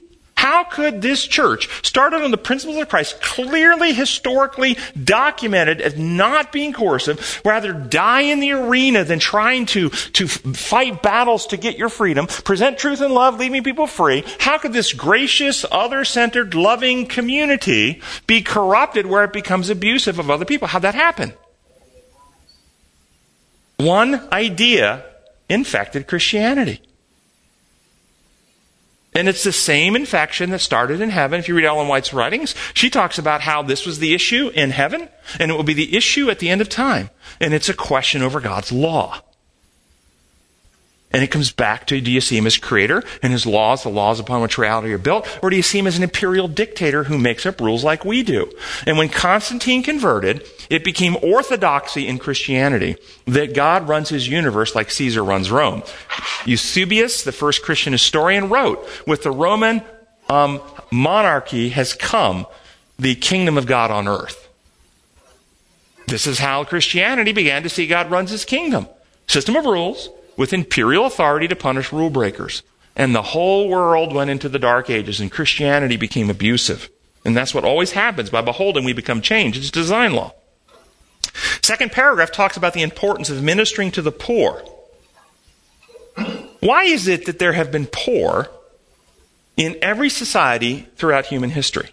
[0.44, 6.52] How could this church, started on the principles of Christ, clearly historically documented as not
[6.52, 11.78] being coercive, rather die in the arena than trying to, to fight battles to get
[11.78, 14.22] your freedom, present truth and love, leaving people free?
[14.38, 20.30] How could this gracious, other centered, loving community be corrupted where it becomes abusive of
[20.30, 20.68] other people?
[20.68, 21.32] How'd that happen?
[23.78, 25.06] One idea
[25.48, 26.82] infected Christianity.
[29.14, 31.38] And it's the same infection that started in heaven.
[31.38, 34.70] If you read Ellen White's writings, she talks about how this was the issue in
[34.70, 37.10] heaven, and it will be the issue at the end of time.
[37.40, 39.22] And it's a question over God's law.
[41.14, 43.88] And it comes back to do you see him as creator and his laws, the
[43.88, 47.04] laws upon which reality are built, or do you see him as an imperial dictator
[47.04, 48.50] who makes up rules like we do?
[48.84, 52.96] And when Constantine converted, it became orthodoxy in Christianity
[53.26, 55.84] that God runs his universe like Caesar runs Rome.
[56.46, 59.82] Eusebius, the first Christian historian, wrote, with the Roman
[60.28, 62.44] um, monarchy has come
[62.98, 64.48] the kingdom of God on earth.
[66.08, 68.88] This is how Christianity began to see God runs his kingdom.
[69.28, 72.62] System of rules, with imperial authority to punish rule breakers.
[72.96, 76.88] And the whole world went into the dark ages and Christianity became abusive.
[77.24, 78.30] And that's what always happens.
[78.30, 79.58] By beholding, we become changed.
[79.58, 80.32] It's design law.
[81.62, 84.62] Second paragraph talks about the importance of ministering to the poor.
[86.60, 88.48] Why is it that there have been poor
[89.56, 91.90] in every society throughout human history?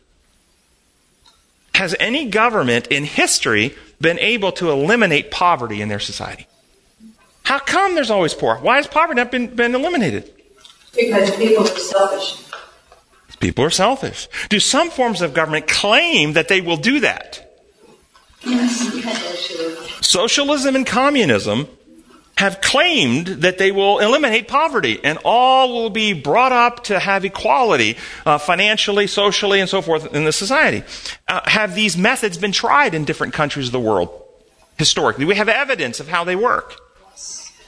[1.75, 6.47] Has any government in history been able to eliminate poverty in their society?
[7.43, 8.56] How come there's always poor?
[8.58, 10.32] Why has poverty not been, been eliminated?
[10.95, 12.45] Because people are selfish.
[13.39, 14.27] People are selfish.
[14.49, 17.47] Do some forms of government claim that they will do that?
[18.43, 18.88] Yes,
[20.01, 21.67] Socialism and communism
[22.38, 27.23] have claimed that they will eliminate poverty and all will be brought up to have
[27.23, 30.84] equality uh, financially, socially, and so forth in the society.
[31.27, 34.10] Uh, have these methods been tried in different countries of the world
[34.77, 35.25] historically?
[35.25, 36.80] We have evidence of how they work.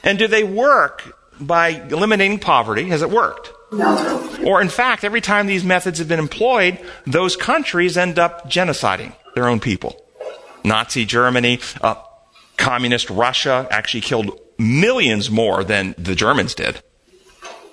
[0.03, 2.89] And do they work by eliminating poverty?
[2.89, 3.51] Has it worked?
[3.71, 4.29] No.
[4.45, 9.13] Or, in fact, every time these methods have been employed, those countries end up genociding
[9.35, 9.99] their own people.
[10.63, 11.95] Nazi Germany, uh,
[12.57, 16.81] communist Russia actually killed millions more than the Germans did.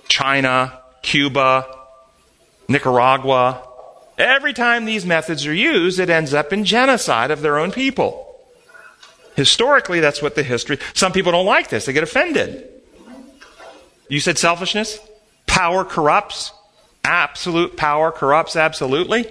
[0.08, 1.66] China, Cuba,
[2.68, 3.66] Nicaragua.
[4.16, 8.29] Every time these methods are used, it ends up in genocide of their own people.
[9.36, 10.78] Historically, that's what the history.
[10.94, 11.86] Some people don't like this.
[11.86, 12.68] They get offended.
[14.08, 14.98] You said selfishness?
[15.46, 16.52] Power corrupts.
[17.04, 19.30] Absolute power corrupts absolutely.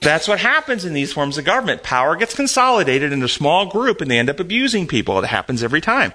[0.00, 1.82] That's what happens in these forms of government.
[1.82, 5.18] Power gets consolidated in a small group and they end up abusing people.
[5.18, 6.12] It happens every time.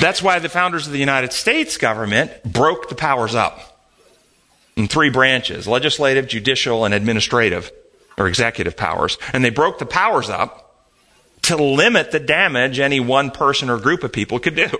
[0.00, 3.80] That's why the founders of the United States government broke the powers up
[4.76, 7.70] in three branches legislative, judicial, and administrative
[8.18, 9.18] or executive powers.
[9.32, 10.65] And they broke the powers up
[11.46, 14.70] to limit the damage any one person or group of people could do.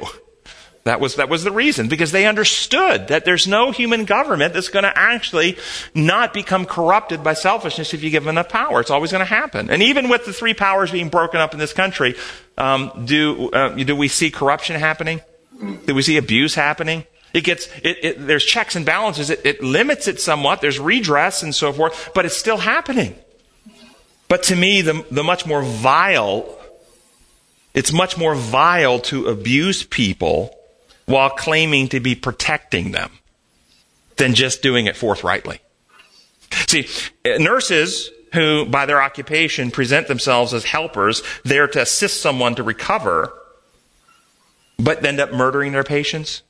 [0.85, 4.69] That was, that was the reason, because they understood that there's no human government that's
[4.69, 5.59] going to actually
[5.97, 8.81] not become corrupted by selfishness if you give them enough power.
[8.81, 9.69] It's always going to happen.
[9.69, 12.15] And even with the three powers being broken up in this country,
[12.57, 15.23] um, do, uh, do we see corruption happening?
[15.87, 17.05] Do we see abuse happening?
[17.35, 19.29] It gets, it, it, there's checks and balances.
[19.29, 20.61] It, it limits it somewhat.
[20.61, 23.17] There's redress and so forth, but it's still happening.
[24.29, 26.59] But to me, the, the much more vile,
[27.75, 30.57] it's much more vile to abuse people
[31.07, 33.11] while claiming to be protecting them
[34.17, 35.61] than just doing it forthrightly.
[36.67, 36.89] See,
[37.25, 42.63] uh, nurses who, by their occupation, present themselves as helpers, there to assist someone to
[42.63, 43.33] recover,
[44.79, 46.43] but end up murdering their patients.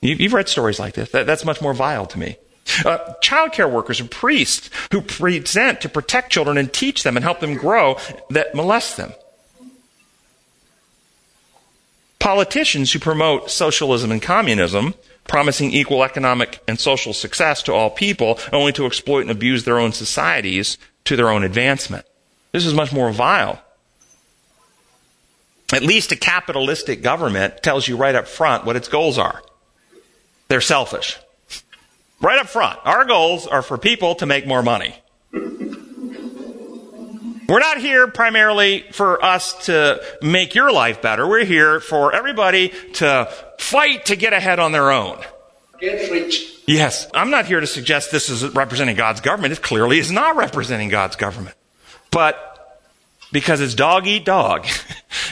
[0.00, 1.10] You've read stories like this.
[1.10, 2.36] That's much more vile to me.
[2.84, 7.24] Uh, child care workers and priests who present to protect children and teach them and
[7.24, 7.96] help them grow
[8.30, 9.12] that molest them
[12.26, 14.94] politicians who promote socialism and communism,
[15.28, 19.78] promising equal economic and social success to all people, only to exploit and abuse their
[19.78, 22.04] own societies to their own advancement.
[22.50, 23.62] This is much more vile.
[25.72, 29.40] At least a capitalistic government tells you right up front what its goals are.
[30.48, 31.18] They're selfish.
[32.20, 32.78] Right up front.
[32.84, 34.96] Our goals are for people to make more money.
[37.48, 41.28] We're not here primarily for us to make your life better.
[41.28, 45.20] We're here for everybody to fight to get ahead on their own.
[45.80, 46.54] Get rich.
[46.66, 49.52] Yes, I'm not here to suggest this is representing God's government.
[49.52, 51.54] It clearly is not representing God's government.
[52.10, 52.42] But
[53.30, 54.66] because it's dog eat dog.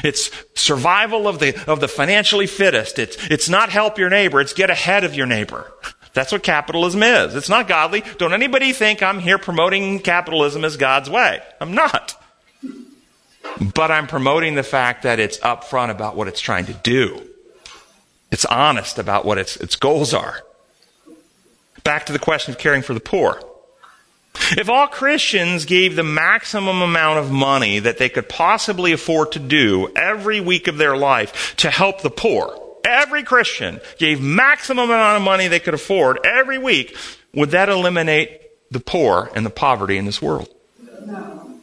[0.02, 2.98] It's survival of the, of the financially fittest.
[2.98, 4.40] It's, it's not help your neighbor.
[4.40, 5.72] It's get ahead of your neighbor.
[6.14, 7.34] That's what capitalism is.
[7.34, 8.02] It's not godly.
[8.18, 11.40] Don't anybody think I'm here promoting capitalism as God's way.
[11.60, 12.16] I'm not.
[13.74, 17.20] But I'm promoting the fact that it's upfront about what it's trying to do.
[18.30, 20.40] It's honest about what its, its goals are.
[21.82, 23.40] Back to the question of caring for the poor.
[24.52, 29.38] If all Christians gave the maximum amount of money that they could possibly afford to
[29.38, 35.16] do every week of their life to help the poor, every Christian gave maximum amount
[35.16, 36.96] of money they could afford every week,
[37.32, 40.48] would that eliminate the poor and the poverty in this world?
[41.06, 41.58] No.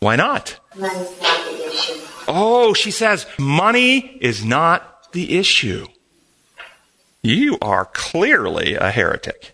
[0.00, 0.58] Why not?
[0.76, 2.00] Money's not the issue.
[2.28, 5.86] Oh, she says, money is not the issue.
[7.22, 9.52] You are clearly a heretic.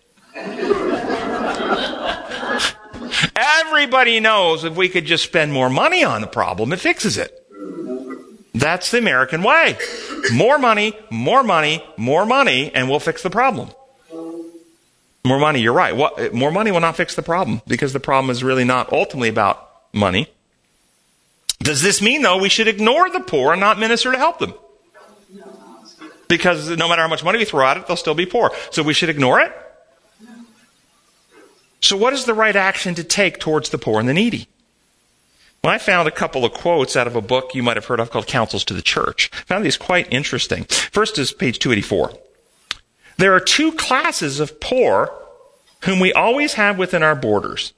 [3.35, 7.42] Everybody knows if we could just spend more money on the problem, it fixes it.
[8.53, 9.77] That's the American way.
[10.31, 13.69] More money, more money, more money, and we'll fix the problem.
[15.25, 15.95] More money, you're right.
[15.95, 18.91] What, eh, more money will not fix the problem because the problem is really not
[18.91, 20.27] ultimately about money.
[21.59, 24.53] Does this mean, though, we should ignore the poor and not minister to help them?
[26.27, 28.51] Because no matter how much money we throw at it, they'll still be poor.
[28.71, 29.53] So we should ignore it?
[31.79, 34.47] So, what is the right action to take towards the poor and the needy?
[35.63, 38.01] Well, I found a couple of quotes out of a book you might have heard
[38.01, 39.29] of called Counsels to the Church.
[39.33, 40.65] I found these quite interesting.
[40.65, 42.11] First is page 284.
[43.15, 45.13] There are two classes of poor
[45.83, 47.71] whom we always have within our borders.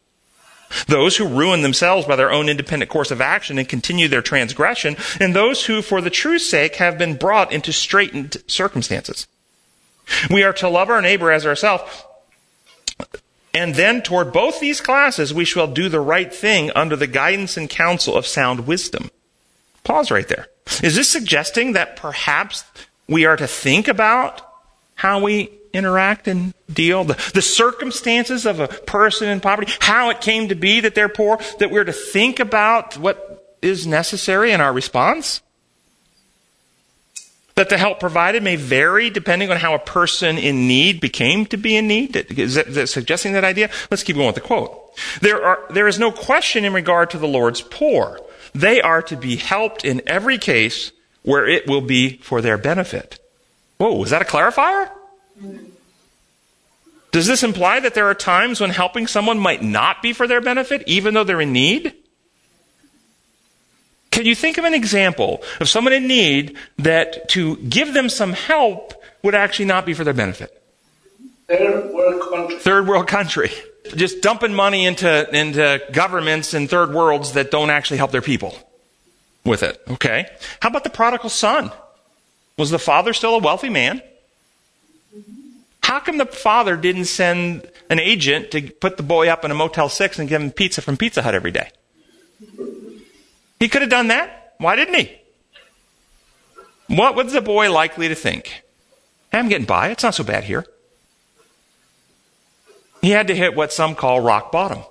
[0.87, 4.97] Those who ruin themselves by their own independent course of action and continue their transgression,
[5.19, 9.27] and those who, for the truth's sake, have been brought into straitened circumstances.
[10.31, 12.03] We are to love our neighbor as ourselves,
[13.55, 17.57] and then toward both these classes we shall do the right thing under the guidance
[17.57, 19.09] and counsel of sound wisdom.
[19.83, 20.47] Pause right there.
[20.83, 22.63] Is this suggesting that perhaps
[23.07, 24.41] we are to think about
[24.95, 30.21] how we interact and deal, the, the circumstances of a person in poverty, how it
[30.21, 34.61] came to be that they're poor, that we're to think about what is necessary in
[34.61, 35.41] our response?
[37.55, 41.57] That the help provided may vary depending on how a person in need became to
[41.57, 42.15] be in need?
[42.15, 43.69] Is that, is that suggesting that idea?
[43.89, 44.81] Let's keep going with the quote.
[45.21, 48.19] There, are, there is no question in regard to the Lord's poor.
[48.53, 50.91] They are to be helped in every case
[51.23, 53.19] where it will be for their benefit.
[53.77, 54.89] Whoa, was that a clarifier?
[57.11, 60.41] Does this imply that there are times when helping someone might not be for their
[60.41, 61.93] benefit, even though they're in need?
[64.15, 68.31] Can you think of an example of someone in need that to give them some
[68.31, 68.93] help
[69.23, 70.63] would actually not be for their benefit?
[71.49, 72.59] Third world country.
[72.59, 73.51] Third world country.
[73.93, 78.57] Just dumping money into, into governments in third worlds that don't actually help their people
[79.43, 79.81] with it.
[79.89, 80.29] Okay.
[80.61, 81.69] How about the prodigal son?
[82.57, 84.01] Was the father still a wealthy man?
[85.83, 89.55] How come the father didn't send an agent to put the boy up in a
[89.55, 91.69] Motel 6 and give him pizza from Pizza Hut every day?
[93.65, 94.53] He could have done that.
[94.59, 95.17] Why didn't he?
[96.85, 98.61] What was the boy likely to think?
[99.31, 99.89] Hey, I'm getting by.
[99.89, 100.67] It's not so bad here.
[103.01, 104.83] He had to hit what some call rock bottom.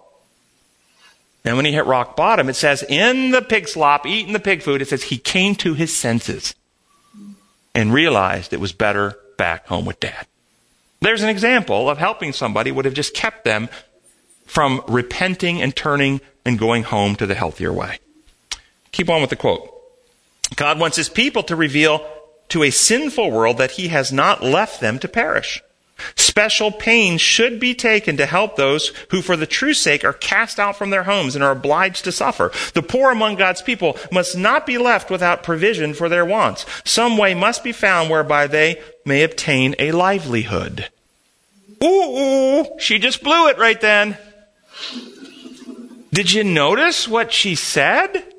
[1.44, 4.60] And when he hit rock bottom, it says in the pig slop, eating the pig
[4.60, 6.56] food, it says he came to his senses
[7.76, 10.26] and realized it was better back home with dad.
[11.00, 13.68] There's an example of helping somebody would have just kept them
[14.46, 18.00] from repenting and turning and going home to the healthier way.
[18.94, 19.68] Keep on with the quote.
[20.54, 22.06] God wants his people to reveal
[22.50, 25.60] to a sinful world that he has not left them to perish.
[26.14, 30.60] Special pains should be taken to help those who, for the true sake, are cast
[30.60, 32.52] out from their homes and are obliged to suffer.
[32.74, 36.64] The poor among God's people must not be left without provision for their wants.
[36.84, 40.88] Some way must be found whereby they may obtain a livelihood.
[41.82, 44.16] Ooh, ooh, she just blew it right then.
[46.12, 48.33] Did you notice what she said?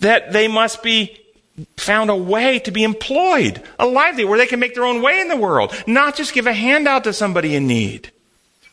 [0.00, 1.20] That they must be
[1.76, 5.20] found a way to be employed, a livelihood where they can make their own way
[5.20, 8.10] in the world, not just give a handout to somebody in need.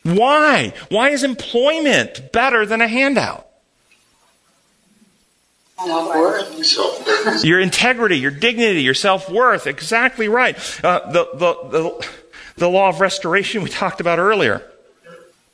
[0.04, 0.74] Why?
[0.90, 3.46] Why is employment better than a handout?
[7.44, 9.68] Your integrity, your dignity, your self-worth.
[9.68, 10.56] Exactly right.
[10.84, 12.08] Uh, the, the, the,
[12.56, 14.64] the law of restoration we talked about earlier.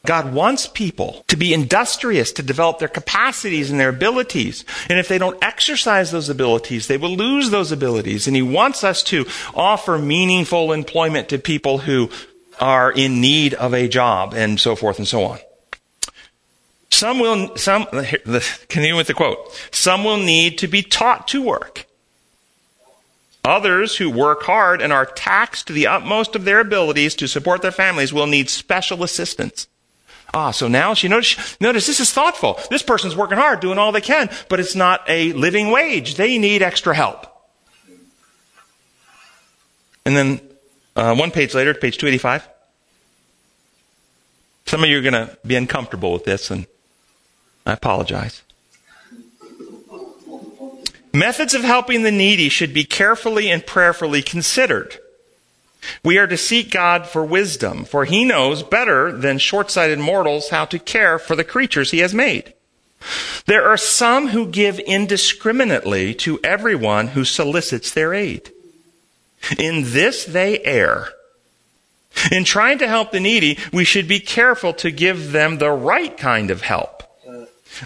[0.05, 4.65] God wants people to be industrious, to develop their capacities and their abilities.
[4.89, 8.27] And if they don't exercise those abilities, they will lose those abilities.
[8.27, 9.25] And He wants us to
[9.55, 12.09] offer meaningful employment to people who
[12.59, 15.39] are in need of a job and so forth and so on.
[16.89, 19.37] Some will, some, continue with the quote.
[19.71, 21.85] Some will need to be taught to work.
[23.45, 27.61] Others who work hard and are taxed to the utmost of their abilities to support
[27.61, 29.67] their families will need special assistance.
[30.33, 32.59] Ah, so now she notice, notice this is thoughtful.
[32.69, 36.15] This person's working hard, doing all they can, but it's not a living wage.
[36.15, 37.27] They need extra help.
[40.05, 40.41] And then
[40.95, 42.49] uh, one page later, page 285.
[44.65, 46.65] Some of you are going to be uncomfortable with this, and
[47.65, 48.41] I apologize.
[51.13, 54.97] Methods of helping the needy should be carefully and prayerfully considered.
[56.03, 60.65] We are to seek God for wisdom, for he knows better than short-sighted mortals how
[60.65, 62.53] to care for the creatures he has made.
[63.45, 68.51] There are some who give indiscriminately to everyone who solicits their aid.
[69.57, 71.09] In this they err.
[72.31, 76.15] In trying to help the needy, we should be careful to give them the right
[76.17, 77.03] kind of help.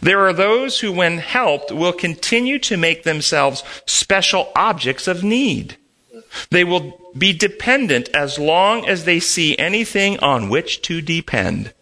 [0.02, 5.78] There are those who, when helped, will continue to make themselves special objects of need.
[6.50, 11.74] They will be dependent as long as they see anything on which to depend.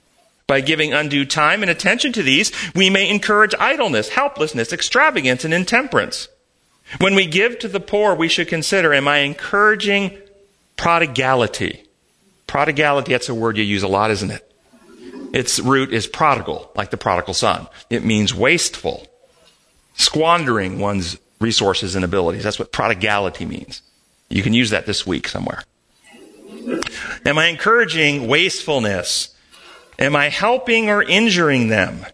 [0.48, 5.54] By giving undue time and attention to these, we may encourage idleness, helplessness, extravagance, and
[5.54, 6.28] intemperance.
[7.00, 10.18] When we give to the poor, we should consider, am I encouraging
[10.78, 11.84] prodigality?
[12.46, 14.52] Prodigality, that's a word you use a lot, isn't it?
[15.34, 17.68] Its root is prodigal, like the prodigal son.
[17.90, 19.08] It means wasteful,
[19.96, 22.44] squandering one's resources and abilities.
[22.44, 23.82] That's what prodigality means.
[24.30, 25.64] You can use that this week somewhere.
[27.26, 29.36] Am I encouraging wastefulness?
[30.00, 32.06] Am I helping or injuring them?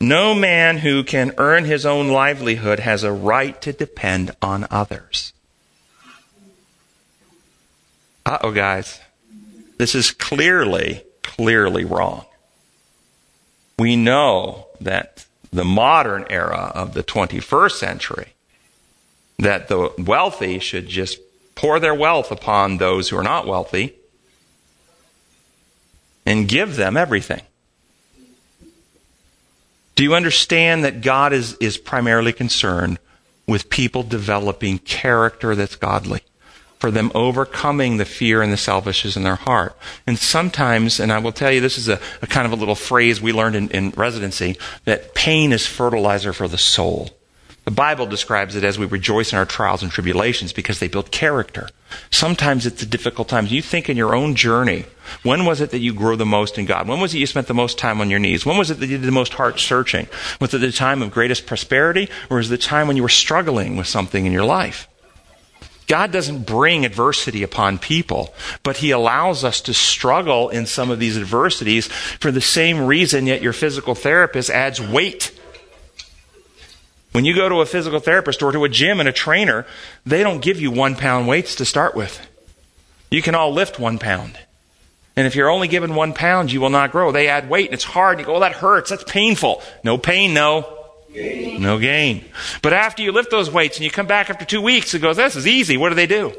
[0.00, 5.32] No man who can earn his own livelihood has a right to depend on others.
[8.26, 9.00] Uh oh, guys.
[9.78, 12.24] This is clearly, clearly wrong.
[13.78, 18.34] We know that the modern era of the 21st century
[19.38, 21.18] that the wealthy should just
[21.54, 23.94] pour their wealth upon those who are not wealthy
[26.26, 27.42] and give them everything.
[29.94, 32.98] Do you understand that God is, is primarily concerned
[33.46, 36.22] with people developing character that's godly?
[36.78, 39.76] For them overcoming the fear and the selfishness in their heart.
[40.06, 42.74] And sometimes, and I will tell you, this is a, a kind of a little
[42.74, 47.10] phrase we learned in, in residency, that pain is fertilizer for the soul.
[47.64, 51.10] The Bible describes it as we rejoice in our trials and tribulations because they build
[51.10, 51.70] character.
[52.10, 53.46] Sometimes it's a difficult time.
[53.46, 54.84] You think in your own journey,
[55.22, 56.86] when was it that you grew the most in God?
[56.86, 58.44] When was it you spent the most time on your knees?
[58.44, 60.08] When was it that you did the most heart searching?
[60.40, 63.08] Was it the time of greatest prosperity or was it the time when you were
[63.08, 64.86] struggling with something in your life?
[65.86, 70.98] God doesn't bring adversity upon people, but He allows us to struggle in some of
[70.98, 75.38] these adversities for the same reason, yet your physical therapist adds weight
[77.14, 79.64] when you go to a physical therapist or to a gym and a trainer,
[80.04, 82.20] they don't give you one pound weights to start with.
[83.08, 84.36] You can all lift one pound.
[85.14, 87.12] And if you're only given one pound, you will not grow.
[87.12, 88.18] They add weight and it's hard.
[88.18, 88.90] And You go, oh, that hurts.
[88.90, 89.62] That's painful.
[89.84, 90.76] No pain, no.
[91.12, 91.62] Gain.
[91.62, 92.24] No gain.
[92.62, 95.16] But after you lift those weights and you come back after two weeks, it goes,
[95.16, 95.76] this is easy.
[95.76, 96.32] What do they do?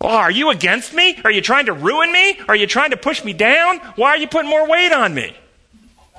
[0.00, 1.16] Oh, are you against me?
[1.24, 2.40] Are you trying to ruin me?
[2.48, 3.78] Are you trying to push me down?
[3.94, 5.36] Why are you putting more weight on me?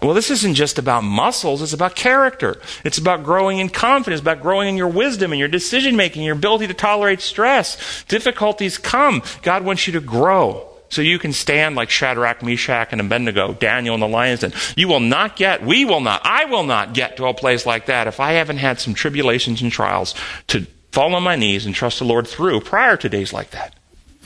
[0.06, 2.62] Well, this isn't just about muscles, it's about character.
[2.84, 6.36] It's about growing in confidence, about growing in your wisdom and your decision making, your
[6.36, 8.04] ability to tolerate stress.
[8.04, 9.24] Difficulties come.
[9.42, 10.70] God wants you to grow.
[10.90, 14.54] So you can stand like Shadrach, Meshach, and Abednego, Daniel in the lion's den.
[14.78, 17.88] You will not get, we will not, I will not get to a place like
[17.88, 20.14] that if I haven't had some tribulations and trials
[20.50, 23.74] to fall on my knees and trust the Lord through prior to days like that.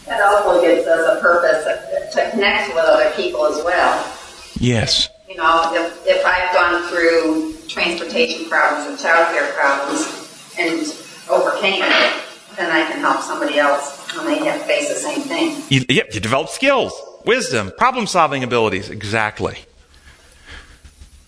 [0.07, 4.15] That also gives us a purpose to connect with other people as well.
[4.59, 10.79] Yes you know, if, if I've gone through transportation problems and childcare problems and
[11.29, 12.23] overcame it,
[12.57, 15.61] then I can help somebody else when they have face the same thing.
[15.69, 18.89] You, yep, you develop skills, wisdom, problem solving abilities.
[18.89, 19.59] Exactly.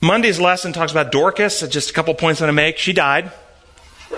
[0.01, 1.61] Monday's lesson talks about Dorcas.
[1.69, 2.79] Just a couple points I want to make.
[2.79, 3.31] She died.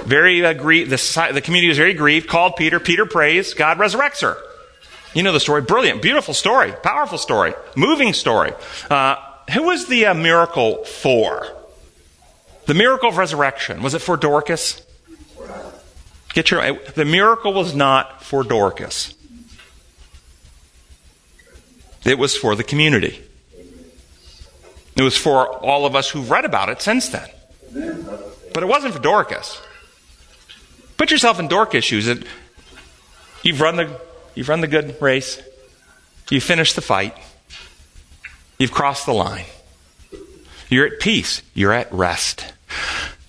[0.05, 0.91] Very uh, grieved.
[0.91, 2.29] The, the community was very grieved.
[2.29, 2.79] Called Peter.
[2.79, 3.53] Peter prays.
[3.53, 4.38] God resurrects her.
[5.13, 5.61] You know the story.
[5.61, 8.53] Brilliant, beautiful story, powerful story, moving story.
[8.89, 9.17] Uh,
[9.52, 11.48] who was the uh, miracle for?
[12.66, 13.82] The miracle of resurrection.
[13.82, 14.82] Was it for Dorcas?
[16.34, 19.14] Get your, the miracle was not for Dorcas.
[22.06, 23.22] It was for the community.
[24.96, 27.30] It was for all of us who've read about it since then.
[28.54, 29.62] But it wasn't for Dorcas.
[30.98, 32.08] Put yourself in Dorcas' shoes.
[33.41, 34.00] You've run the,
[34.36, 35.41] you've run the good race.
[36.30, 37.16] You finished the fight.
[38.58, 39.45] You've crossed the line.
[40.70, 41.41] You're at peace.
[41.54, 42.54] You're at rest.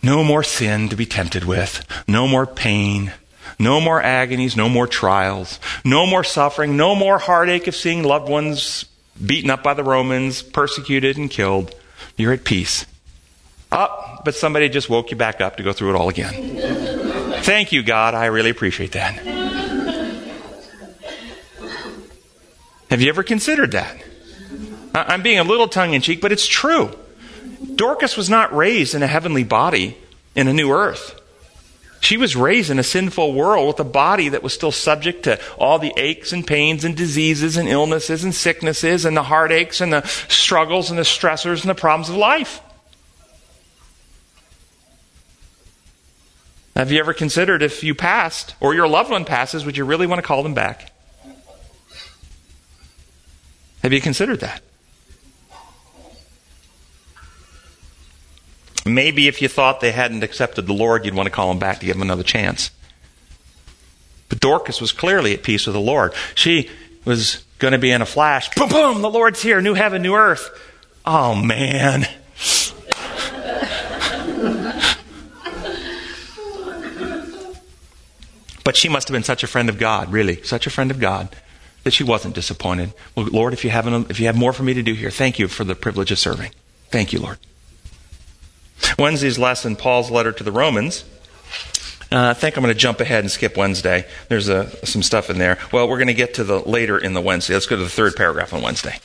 [0.03, 1.85] No more sin to be tempted with.
[2.07, 3.13] No more pain.
[3.59, 4.57] No more agonies.
[4.57, 5.59] No more trials.
[5.85, 6.77] No more suffering.
[6.77, 8.87] No more heartache of seeing loved ones
[9.25, 11.75] beaten up by the Romans, persecuted and killed.
[12.17, 12.87] You're at peace.
[13.71, 16.33] Up, oh, but somebody just woke you back up to go through it all again.
[17.43, 18.15] Thank you, God.
[18.15, 19.15] I really appreciate that.
[22.91, 23.97] Have you ever considered that?
[24.95, 26.97] I'm being a little tongue in cheek, but it's true.
[27.75, 29.99] Dorcas was not raised in a heavenly body
[30.37, 31.21] in a new earth.
[32.01, 35.41] She was raised in a sinful world with a body that was still subject to
[35.57, 39.93] all the aches and pains and diseases and illnesses and sicknesses and the heartaches and
[39.93, 42.61] the struggles and the stressors and the problems of life.
[46.77, 50.07] Have you ever considered if you passed or your loved one passes, would you really
[50.07, 50.93] want to call them back?
[53.83, 54.63] Have you considered that?
[58.85, 61.81] Maybe if you thought they hadn't accepted the Lord, you'd want to call them back
[61.81, 62.71] to give them another chance.
[64.29, 66.13] But Dorcas was clearly at peace with the Lord.
[66.35, 66.69] She
[67.05, 68.55] was going to be in a flash.
[68.55, 69.61] Boom, boom, the Lord's here.
[69.61, 70.51] New heaven, new earth.
[71.07, 72.07] Oh, man.
[78.65, 80.99] but she must have been such a friend of God, really, such a friend of
[81.01, 81.35] God,
[81.85, 82.93] that she wasn't disappointed.
[83.15, 85.39] Well, Lord, if you, have if you have more for me to do here, thank
[85.39, 86.53] you for the privilege of serving.
[86.91, 87.39] Thank you, Lord.
[88.99, 91.05] Wednesday's lesson, Paul's letter to the Romans.
[92.13, 94.07] Uh, I think I'm going to jump ahead and skip Wednesday.
[94.29, 95.59] There's uh, some stuff in there.
[95.73, 97.55] Well, we're going to get to the later in the Wednesday.
[97.55, 98.99] Let's go to the third paragraph on Wednesday.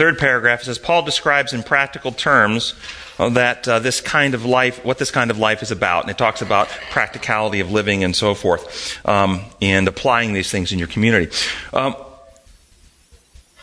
[0.00, 2.74] Third paragraph says Paul describes in practical terms
[3.18, 6.10] uh, that uh, this kind of life, what this kind of life is about, and
[6.10, 10.78] it talks about practicality of living and so forth, um, and applying these things in
[10.78, 11.30] your community.
[11.74, 11.94] Um,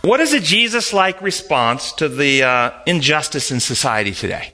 [0.07, 4.53] what is a Jesus like response to the uh, injustice in society today?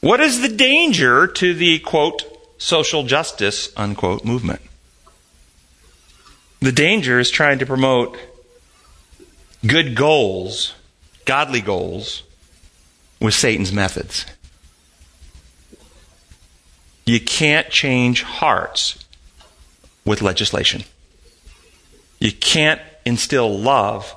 [0.00, 2.22] What is the danger to the, quote,
[2.58, 4.60] social justice, unquote, movement?
[6.60, 8.16] The danger is trying to promote
[9.66, 10.76] good goals,
[11.24, 12.22] godly goals,
[13.20, 14.24] with Satan's methods.
[17.04, 19.04] You can't change hearts
[20.04, 20.84] with legislation.
[22.20, 24.14] You can't instill love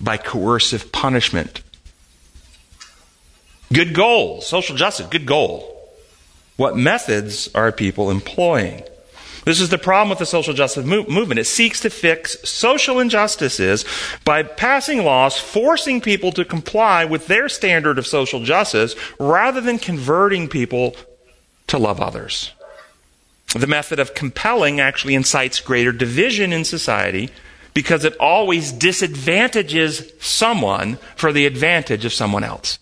[0.00, 1.62] by coercive punishment.
[3.72, 5.68] Good goal, social justice, good goal.
[6.56, 8.82] What methods are people employing?
[9.44, 11.40] This is the problem with the social justice movement.
[11.40, 13.84] It seeks to fix social injustices
[14.24, 19.78] by passing laws forcing people to comply with their standard of social justice rather than
[19.78, 20.94] converting people
[21.68, 22.52] to love others.
[23.54, 27.30] The method of compelling actually incites greater division in society
[27.74, 32.78] because it always disadvantages someone for the advantage of someone else.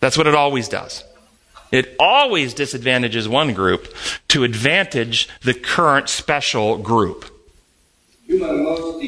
[0.00, 1.04] That's what it always does.
[1.70, 3.92] It always disadvantages one group
[4.28, 7.26] to advantage the current special group.
[8.26, 9.00] Human must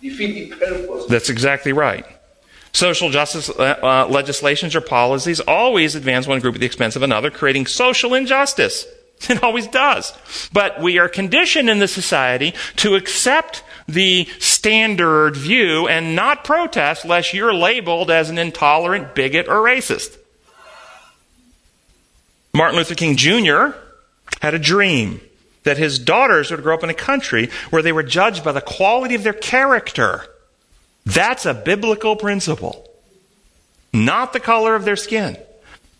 [0.00, 1.06] defeat the purpose.
[1.06, 2.06] That's exactly right.
[2.72, 7.02] Social justice uh, uh, legislations or policies always advance one group at the expense of
[7.02, 8.86] another, creating social injustice.
[9.30, 10.12] It always does.
[10.52, 17.04] But we are conditioned in the society to accept the standard view and not protest
[17.04, 20.16] lest you're labeled as an intolerant bigot or racist.
[22.52, 23.76] Martin Luther King Jr.
[24.40, 25.20] had a dream
[25.64, 28.60] that his daughters would grow up in a country where they were judged by the
[28.60, 30.22] quality of their character
[31.06, 32.90] that's a biblical principle.
[33.92, 35.38] Not the color of their skin.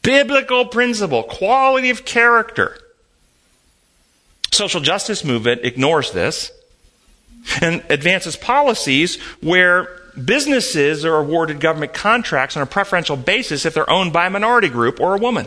[0.03, 2.77] Biblical principle, quality of character.
[4.51, 6.51] Social justice movement ignores this
[7.61, 9.89] and advances policies where
[10.23, 14.69] businesses are awarded government contracts on a preferential basis if they're owned by a minority
[14.69, 15.47] group or a woman.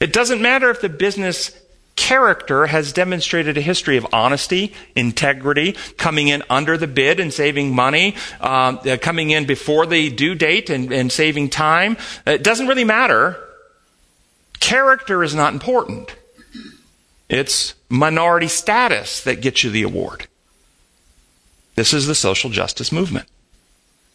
[0.00, 1.58] It doesn't matter if the business
[1.96, 7.74] character has demonstrated a history of honesty, integrity, coming in under the bid and saving
[7.74, 11.96] money, um, uh, coming in before the due date and, and saving time.
[12.26, 13.38] It doesn't really matter.
[14.60, 16.14] Character is not important.
[17.28, 20.26] It's minority status that gets you the award.
[21.74, 23.28] This is the social justice movement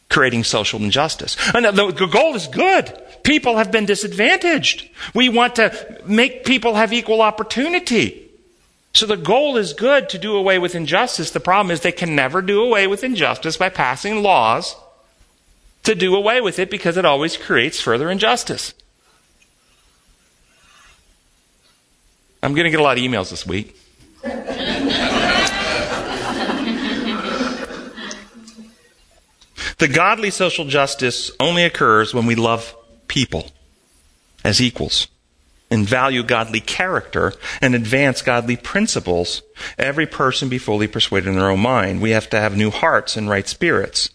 [0.09, 1.37] creating social injustice.
[1.53, 2.91] And the goal is good.
[3.23, 4.89] People have been disadvantaged.
[5.13, 8.29] We want to make people have equal opportunity.
[8.93, 11.29] So the goal is good to do away with injustice.
[11.31, 14.75] The problem is they can never do away with injustice by passing laws
[15.83, 18.73] to do away with it because it always creates further injustice.
[22.41, 23.75] I'm going to get a lot of emails this week.
[29.79, 32.75] The godly social justice only occurs when we love
[33.07, 33.51] people
[34.43, 35.07] as equals
[35.71, 39.41] and value godly character and advance godly principles.
[39.77, 42.01] Every person be fully persuaded in their own mind.
[42.01, 44.09] We have to have new hearts and right spirits.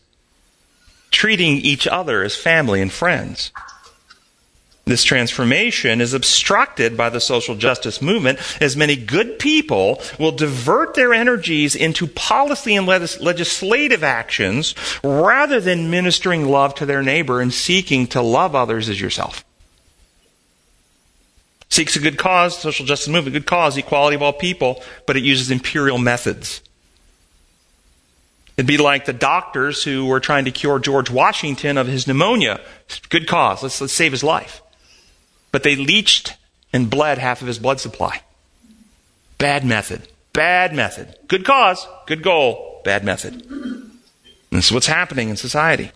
[1.10, 3.50] Treating each other as family and friends.
[4.86, 10.94] This transformation is obstructed by the social justice movement as many good people will divert
[10.94, 17.52] their energies into policy and legislative actions rather than ministering love to their neighbor and
[17.52, 19.42] seeking to love others as yourself.
[21.70, 25.24] Seeks a good cause, social justice movement, good cause, equality of all people, but it
[25.24, 26.60] uses imperial methods.
[28.58, 32.60] It'd be like the doctors who were trying to cure George Washington of his pneumonia.
[33.08, 33.62] Good cause.
[33.62, 34.60] Let's, let's save his life
[35.54, 36.36] but they leached
[36.72, 38.22] and bled half of his blood supply.
[39.38, 40.02] Bad method.
[40.32, 41.14] Bad method.
[41.28, 43.40] Good cause, good goal, bad method.
[44.50, 45.92] This is what's happening in society.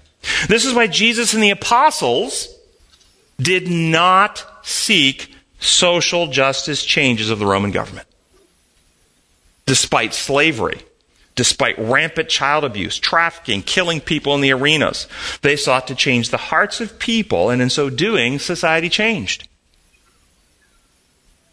[0.47, 2.47] This is why Jesus and the apostles
[3.39, 8.07] did not seek social justice changes of the Roman government.
[9.67, 10.83] Despite slavery,
[11.35, 15.09] despite rampant child abuse, trafficking, killing people in the arenas,
[15.43, 19.48] they sought to change the hearts of people, and in so doing, society changed.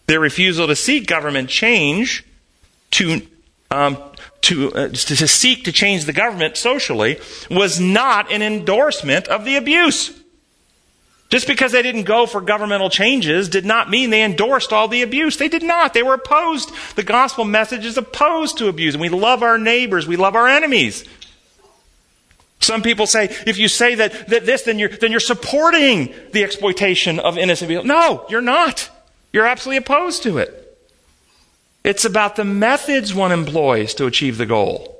[0.07, 2.25] Their refusal to seek government change,
[2.91, 3.21] to,
[3.71, 3.97] um,
[4.41, 9.55] to, uh, to seek to change the government socially, was not an endorsement of the
[9.55, 10.11] abuse.
[11.29, 15.01] Just because they didn't go for governmental changes did not mean they endorsed all the
[15.01, 15.37] abuse.
[15.37, 15.93] They did not.
[15.93, 16.71] They were opposed.
[16.95, 18.93] The gospel message is opposed to abuse.
[18.93, 20.07] And we love our neighbors.
[20.07, 21.03] We love our enemies.
[22.61, 26.43] Some people say, if you say that, that this, then you're, then you're supporting the
[26.43, 27.83] exploitation of innocent people.
[27.83, 28.89] No, you're not.
[29.35, 30.79] You're absolutely opposed to it.
[31.83, 34.97] It's about the methods one employs to achieve the goal.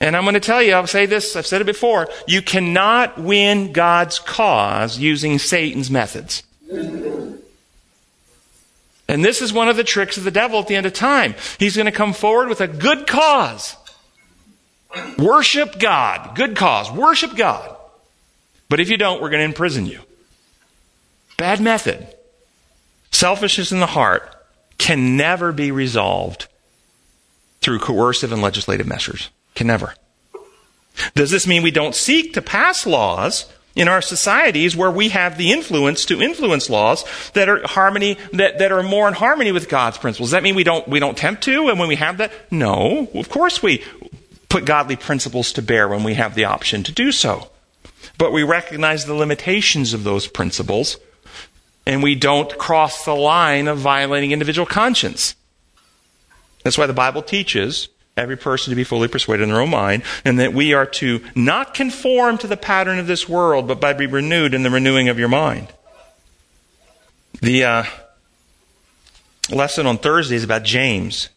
[0.00, 3.18] And I'm going to tell you, I'll say this, I've said it before, you cannot
[3.18, 6.44] win God's cause using Satan's methods.
[9.08, 11.34] And this is one of the tricks of the devil at the end of time.
[11.58, 13.74] He's going to come forward with a good cause.
[15.18, 16.36] Worship God.
[16.36, 16.88] Good cause.
[16.88, 17.76] Worship God.
[18.68, 19.98] But if you don't, we're going to imprison you.
[21.36, 22.06] Bad method.
[23.12, 24.34] Selfishness in the heart
[24.78, 26.48] can never be resolved
[27.60, 29.30] through coercive and legislative measures.
[29.54, 29.94] Can never.
[31.14, 35.38] Does this mean we don't seek to pass laws in our societies where we have
[35.38, 39.68] the influence to influence laws that are harmony that, that are more in harmony with
[39.68, 40.28] God's principles.
[40.28, 42.32] Does that mean we don't we don't tempt to and when we have that?
[42.52, 43.08] No.
[43.14, 43.82] Of course we
[44.48, 47.48] put godly principles to bear when we have the option to do so.
[48.18, 50.98] But we recognize the limitations of those principles
[51.86, 55.34] and we don't cross the line of violating individual conscience.
[56.62, 60.02] That's why the Bible teaches every person to be fully persuaded in their own mind,
[60.24, 63.92] and that we are to not conform to the pattern of this world, but by
[63.92, 65.68] be renewed in the renewing of your mind.
[67.40, 67.84] The uh,
[69.50, 71.30] lesson on Thursday is about James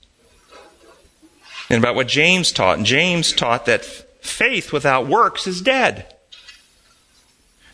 [1.70, 2.78] and about what James taught.
[2.78, 6.14] And James taught that faith without works is dead.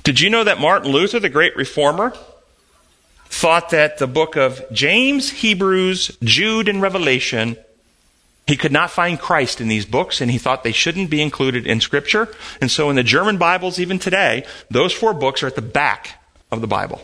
[0.04, 2.14] Did you know that Martin Luther, the great reformer,
[3.32, 7.58] thought that the book of James, Hebrews, Jude, and Revelation
[8.48, 11.66] he could not find Christ in these books, and he thought they shouldn't be included
[11.66, 12.28] in Scripture.
[12.60, 16.22] And so in the German Bibles, even today, those four books are at the back
[16.52, 17.02] of the Bible.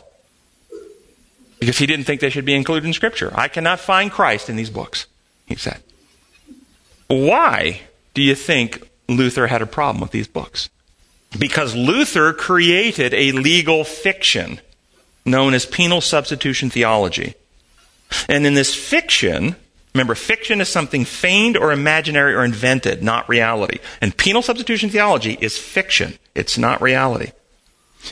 [1.59, 3.32] Because he didn't think they should be included in Scripture.
[3.34, 5.05] I cannot find Christ in these books,
[5.45, 5.82] he said.
[7.07, 7.82] Why
[8.13, 10.69] do you think Luther had a problem with these books?
[11.39, 14.59] Because Luther created a legal fiction
[15.28, 17.36] known as penal substitution theology.
[18.28, 19.55] And in this fiction,
[19.97, 23.80] Remember, fiction is something feigned or imaginary or invented, not reality.
[23.99, 26.19] And penal substitution theology is fiction.
[26.36, 27.32] It's not reality.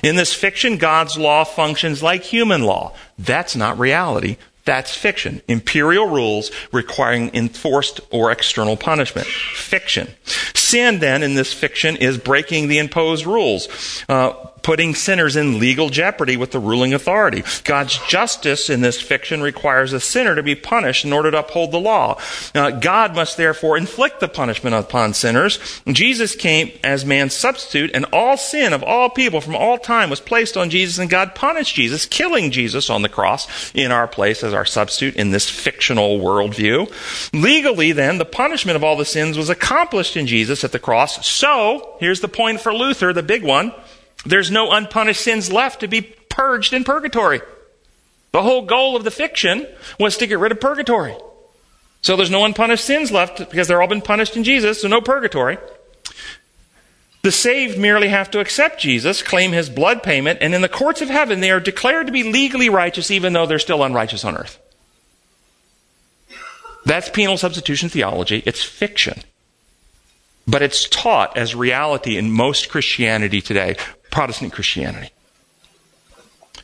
[0.02, 2.96] In this fiction, God's law functions like human law.
[3.20, 4.38] That's not reality.
[4.66, 5.44] That's fiction.
[5.48, 9.28] Imperial rules requiring enforced or external punishment.
[9.28, 10.08] Fiction.
[10.56, 13.68] Sin, then, in this fiction is breaking the imposed rules.
[14.10, 14.34] Uh,
[14.66, 17.44] putting sinners in legal jeopardy with the ruling authority.
[17.66, 21.72] God's justice in this fiction requires a sinner to be punished in order to uphold
[21.72, 22.20] the law.
[22.56, 25.60] Uh, God must therefore inflict the punishment upon sinners.
[25.88, 30.20] Jesus came as man's substitute, and all sin of all people from all time was
[30.20, 34.44] placed on Jesus, and God punished Jesus, killing Jesus on the cross in our place
[34.44, 36.92] as our substitute in this fictional worldview.
[37.40, 41.24] Legally, then, the punishment of all the sins was accomplished in Jesus at the cross.
[41.24, 43.72] So, here's the point for Luther, the big one.
[44.26, 47.42] There's no unpunished sins left to be purged in purgatory.
[48.32, 49.68] The whole goal of the fiction
[50.00, 51.16] was to get rid of purgatory.
[52.02, 55.02] So there's no unpunished sins left because they're all been punished in Jesus, so no
[55.02, 55.58] purgatory.
[57.24, 61.02] The saved merely have to accept Jesus, claim his blood payment, and in the courts
[61.02, 64.38] of heaven they are declared to be legally righteous even though they're still unrighteous on
[64.38, 64.60] earth.
[66.86, 68.44] That's penal substitution theology.
[68.46, 69.22] It's fiction.
[70.48, 73.78] But it's taught as reality in most Christianity today.
[74.16, 75.10] Protestant Christianity.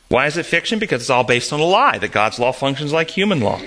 [0.08, 0.78] Why is it fiction?
[0.78, 3.60] Because it's all based on a lie that God's law functions like human law.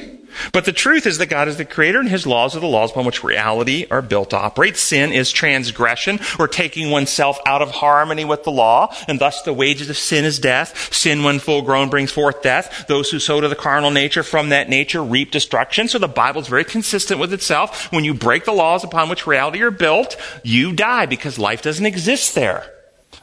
[0.52, 2.90] But the truth is that God is the creator and his laws are the laws
[2.90, 4.76] upon which reality are built to operate.
[4.76, 9.54] Sin is transgression or taking oneself out of harmony with the law, and thus the
[9.54, 10.92] wages of sin is death.
[10.92, 12.86] Sin, when full grown, brings forth death.
[12.88, 15.90] Those who sow to the carnal nature from that nature reap destruction.
[15.90, 17.92] So the Bible is very consistent with itself.
[17.92, 21.86] When you break the laws upon which reality are built, you die because life doesn't
[21.86, 22.72] exist there.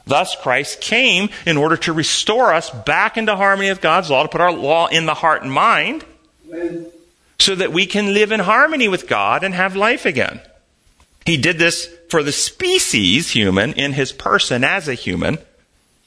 [0.07, 4.28] Thus, Christ came in order to restore us back into harmony with God's law, to
[4.28, 6.05] put our law in the heart and mind,
[7.38, 10.40] so that we can live in harmony with God and have life again.
[11.24, 15.38] He did this for the species human in his person as a human,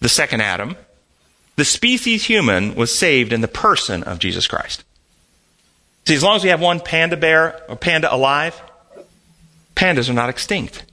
[0.02, 0.76] the second Adam.
[1.56, 4.84] The species human was saved in the person of Jesus Christ.
[6.06, 8.62] See, as long as we have one panda bear or panda alive,
[9.76, 10.86] pandas are not extinct.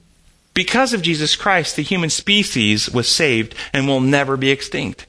[0.55, 5.07] Because of Jesus Christ, the human species was saved and will never be extinct.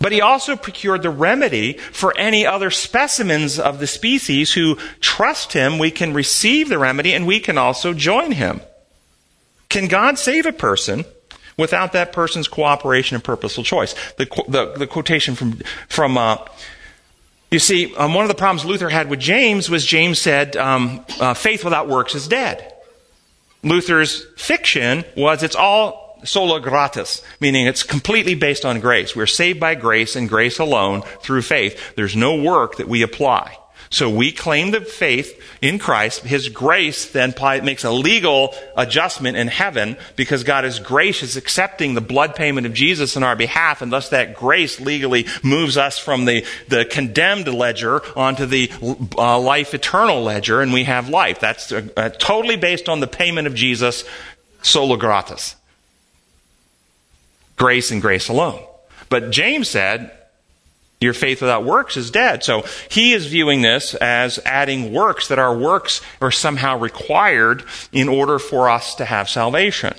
[0.00, 5.52] But he also procured the remedy for any other specimens of the species who trust
[5.52, 5.78] him.
[5.78, 8.60] We can receive the remedy and we can also join him.
[9.68, 11.04] Can God save a person
[11.56, 13.94] without that person's cooperation and purposeful choice?
[14.16, 16.38] The, the, the quotation from, from uh,
[17.50, 21.04] you see, um, one of the problems Luther had with James was James said, um,
[21.20, 22.72] uh, faith without works is dead.
[23.62, 27.06] Luther's fiction was it's all sola gratia,
[27.40, 29.14] meaning it's completely based on grace.
[29.14, 31.94] We're saved by grace and grace alone through faith.
[31.96, 33.56] There's no work that we apply.
[33.90, 36.22] So we claim the faith in Christ.
[36.22, 42.00] His grace then makes a legal adjustment in heaven because God is gracious, accepting the
[42.00, 46.24] blood payment of Jesus in our behalf, and thus that grace legally moves us from
[46.24, 48.70] the, the condemned ledger onto the
[49.16, 51.40] uh, life eternal ledger, and we have life.
[51.40, 54.04] That's uh, uh, totally based on the payment of Jesus,
[54.62, 55.38] sola gratia.
[57.56, 58.62] Grace and grace alone.
[59.08, 60.12] But James said,
[61.00, 62.42] your faith without works is dead.
[62.42, 68.08] So he is viewing this as adding works, that our works are somehow required in
[68.08, 69.94] order for us to have salvation.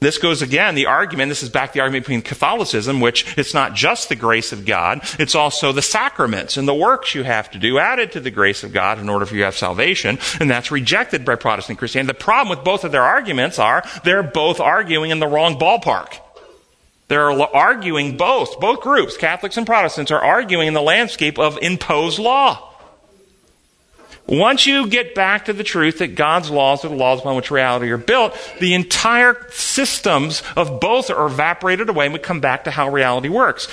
[0.00, 3.74] This goes again, the argument, this is back the argument between Catholicism, which it's not
[3.74, 7.58] just the grace of God, it's also the sacraments and the works you have to
[7.58, 10.50] do added to the grace of God in order for you to have salvation, and
[10.50, 12.14] that's rejected by Protestant Christianity.
[12.14, 16.18] The problem with both of their arguments are they're both arguing in the wrong ballpark.
[17.10, 22.20] They're arguing both, both groups, Catholics and Protestants, are arguing in the landscape of imposed
[22.20, 22.72] law.
[24.28, 27.50] Once you get back to the truth that God's laws are the laws upon which
[27.50, 32.62] reality are built, the entire systems of both are evaporated away and we come back
[32.62, 33.66] to how reality works.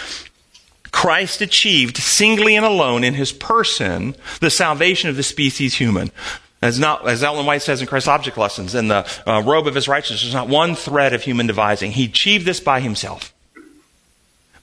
[0.91, 6.09] Christ achieved singly and alone in his person the salvation of the species human.
[6.61, 9.75] As, not, as Ellen White says in Christ's Object Lessons, in the uh, robe of
[9.75, 11.91] his righteousness, there's not one thread of human devising.
[11.91, 13.31] He achieved this by himself.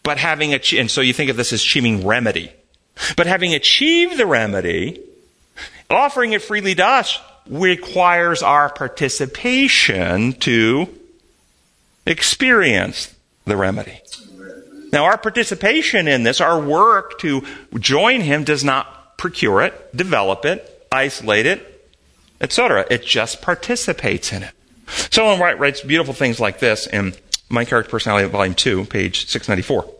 [0.02, 2.52] But having achieved, and so you think of this as achieving remedy.
[3.16, 5.00] But having achieved the remedy,
[5.88, 10.88] offering it freely to us requires our participation to
[12.06, 13.14] experience
[13.44, 14.00] the remedy.
[14.92, 17.42] Now, our participation in this, our work to
[17.78, 21.73] join him, does not procure it, develop it, isolate it,
[22.40, 22.86] etc.
[22.90, 24.52] It just participates in it.
[25.10, 27.14] Someone White writes beautiful things like this in
[27.48, 29.90] Mind Character Personality, Volume 2, page 694.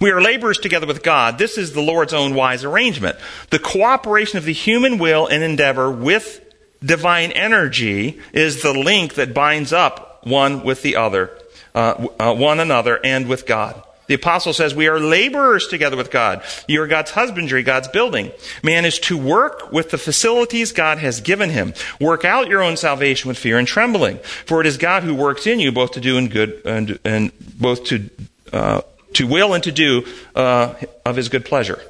[0.00, 1.38] We are laborers together with God.
[1.38, 3.16] This is the Lord's own wise arrangement.
[3.50, 6.42] The cooperation of the human will and endeavor with
[6.84, 11.30] divine energy is the link that binds up one with the other,
[11.74, 13.82] uh, uh, one another, and with God.
[14.06, 16.42] The apostle says we are laborers together with God.
[16.68, 18.32] You are God's husbandry, God's building.
[18.62, 21.74] Man is to work with the facilities God has given him.
[22.00, 24.18] Work out your own salvation with fear and trembling.
[24.18, 27.32] For it is God who works in you both to do and good and, and
[27.38, 28.08] both to,
[28.52, 28.82] uh,
[29.14, 31.80] to will and to do, uh, of his good pleasure.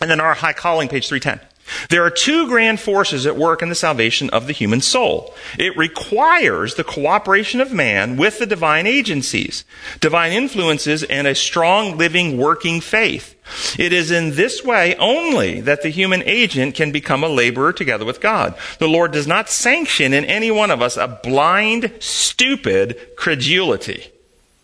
[0.00, 1.46] And then our high calling, page 310.
[1.90, 5.34] There are two grand forces at work in the salvation of the human soul.
[5.58, 9.64] It requires the cooperation of man with the divine agencies,
[10.00, 13.34] divine influences, and a strong, living, working faith.
[13.78, 18.04] It is in this way only that the human agent can become a laborer together
[18.04, 18.54] with God.
[18.78, 24.10] The Lord does not sanction in any one of us a blind, stupid credulity.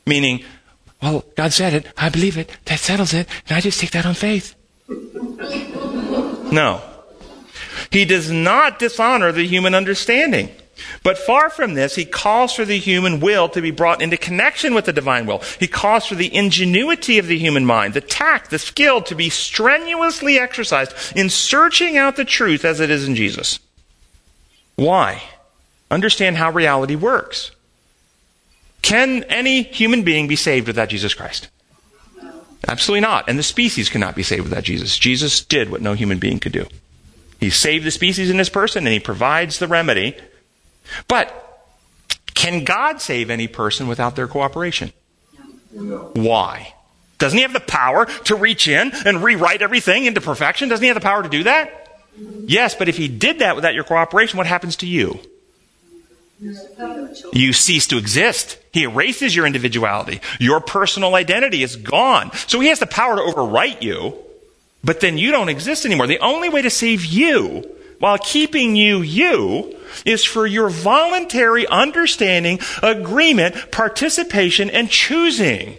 [0.07, 0.45] Meaning,
[1.01, 4.07] well, God said it, I believe it, that settles it, and I just take that
[4.07, 4.55] on faith.
[6.53, 6.83] No.
[7.93, 10.49] He does not dishonor the human understanding.
[11.03, 14.75] But far from this, he calls for the human will to be brought into connection
[14.75, 15.43] with the divine will.
[15.61, 19.29] He calls for the ingenuity of the human mind, the tact, the skill to be
[19.29, 23.59] strenuously exercised in searching out the truth as it is in Jesus.
[24.77, 25.23] Why?
[25.91, 27.51] Understand how reality works.
[28.81, 31.49] Can any human being be saved without Jesus Christ?
[32.67, 33.29] Absolutely not.
[33.29, 34.99] And the species cannot be saved without Jesus.
[34.99, 36.67] Jesus did what no human being could do.
[37.43, 40.15] He saved the species in this person and he provides the remedy.
[41.09, 41.67] But
[42.35, 44.93] can God save any person without their cooperation?
[45.73, 46.73] Why?
[47.19, 50.69] Doesn't he have the power to reach in and rewrite everything into perfection?
[50.69, 51.99] Doesn't he have the power to do that?
[52.47, 55.19] Yes, but if he did that without your cooperation, what happens to you?
[57.33, 58.57] You cease to exist.
[58.73, 60.21] He erases your individuality.
[60.39, 62.31] Your personal identity is gone.
[62.47, 64.17] So he has the power to overwrite you,
[64.85, 66.07] but then you don't exist anymore.
[66.07, 67.69] The only way to save you
[67.99, 75.77] while keeping you you is for your voluntary understanding, agreement, participation, and choosing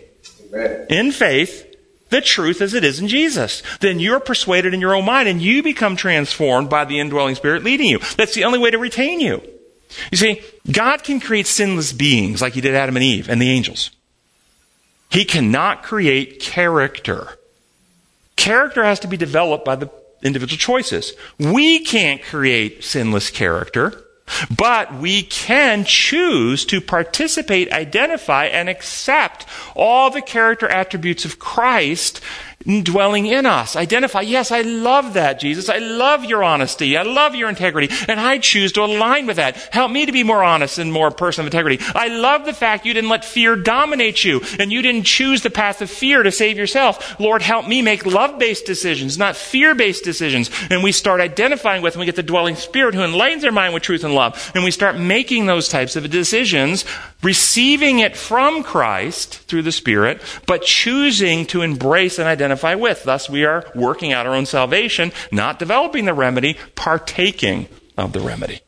[0.53, 0.85] Amen.
[0.89, 1.69] in faith
[2.13, 3.63] the truth as it is in Jesus.
[3.79, 7.63] Then you're persuaded in your own mind and you become transformed by the indwelling spirit
[7.63, 7.99] leading you.
[8.17, 9.41] That's the only way to retain you.
[10.11, 10.41] You see,
[10.71, 13.91] God can create sinless beings like he did Adam and Eve and the angels.
[15.09, 17.37] He cannot create character.
[18.35, 19.89] Character has to be developed by the
[20.23, 21.13] individual choices.
[21.37, 24.03] We can't create sinless character,
[24.55, 32.21] but we can choose to participate, identify, and accept all the character attributes of Christ
[32.65, 33.75] dwelling in us.
[33.75, 35.69] Identify, yes, I love that, Jesus.
[35.69, 36.97] I love your honesty.
[36.97, 37.93] I love your integrity.
[38.07, 39.57] And I choose to align with that.
[39.73, 41.83] Help me to be more honest and more person of integrity.
[41.93, 45.49] I love the fact you didn't let fear dominate you and you didn't choose the
[45.49, 47.19] path of fear to save yourself.
[47.19, 50.49] Lord, help me make love-based decisions, not fear-based decisions.
[50.69, 53.73] And we start identifying with and we get the dwelling spirit who enlightens our mind
[53.73, 54.51] with truth and love.
[54.55, 56.85] And we start making those types of decisions,
[57.21, 63.03] receiving it from Christ through the Spirit, but choosing to embrace and identify identify with.
[63.03, 68.19] Thus, we are working out our own salvation, not developing the remedy, partaking of the
[68.19, 68.61] remedy.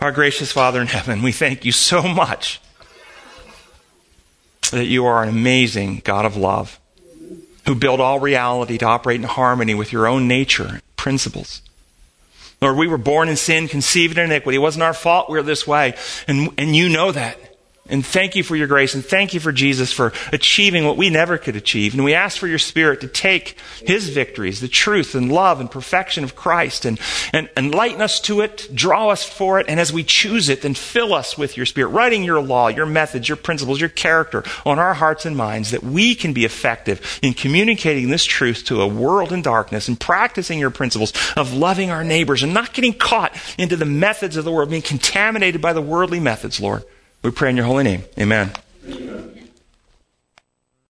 [0.00, 2.60] Our gracious Father in heaven, we thank you so much
[4.72, 6.80] that you are an amazing God of love
[7.66, 11.62] who built all reality to operate in harmony with your own nature principles.
[12.60, 14.56] Lord, we were born in sin, conceived in iniquity.
[14.56, 15.94] It wasn't our fault we are this way.
[16.26, 17.38] And, and you know that.
[17.88, 21.10] And thank you for your grace and thank you for Jesus for achieving what we
[21.10, 21.94] never could achieve.
[21.94, 25.68] And we ask for your Spirit to take his victories, the truth and love and
[25.68, 27.00] perfection of Christ, and,
[27.32, 30.74] and enlighten us to it, draw us for it, and as we choose it, then
[30.74, 34.78] fill us with your Spirit, writing your law, your methods, your principles, your character on
[34.78, 38.86] our hearts and minds that we can be effective in communicating this truth to a
[38.86, 43.36] world in darkness and practicing your principles of loving our neighbors and not getting caught
[43.58, 46.84] into the methods of the world, being contaminated by the worldly methods, Lord.
[47.22, 48.02] We pray in your holy name.
[48.18, 48.50] Amen.
[48.86, 49.31] Amen.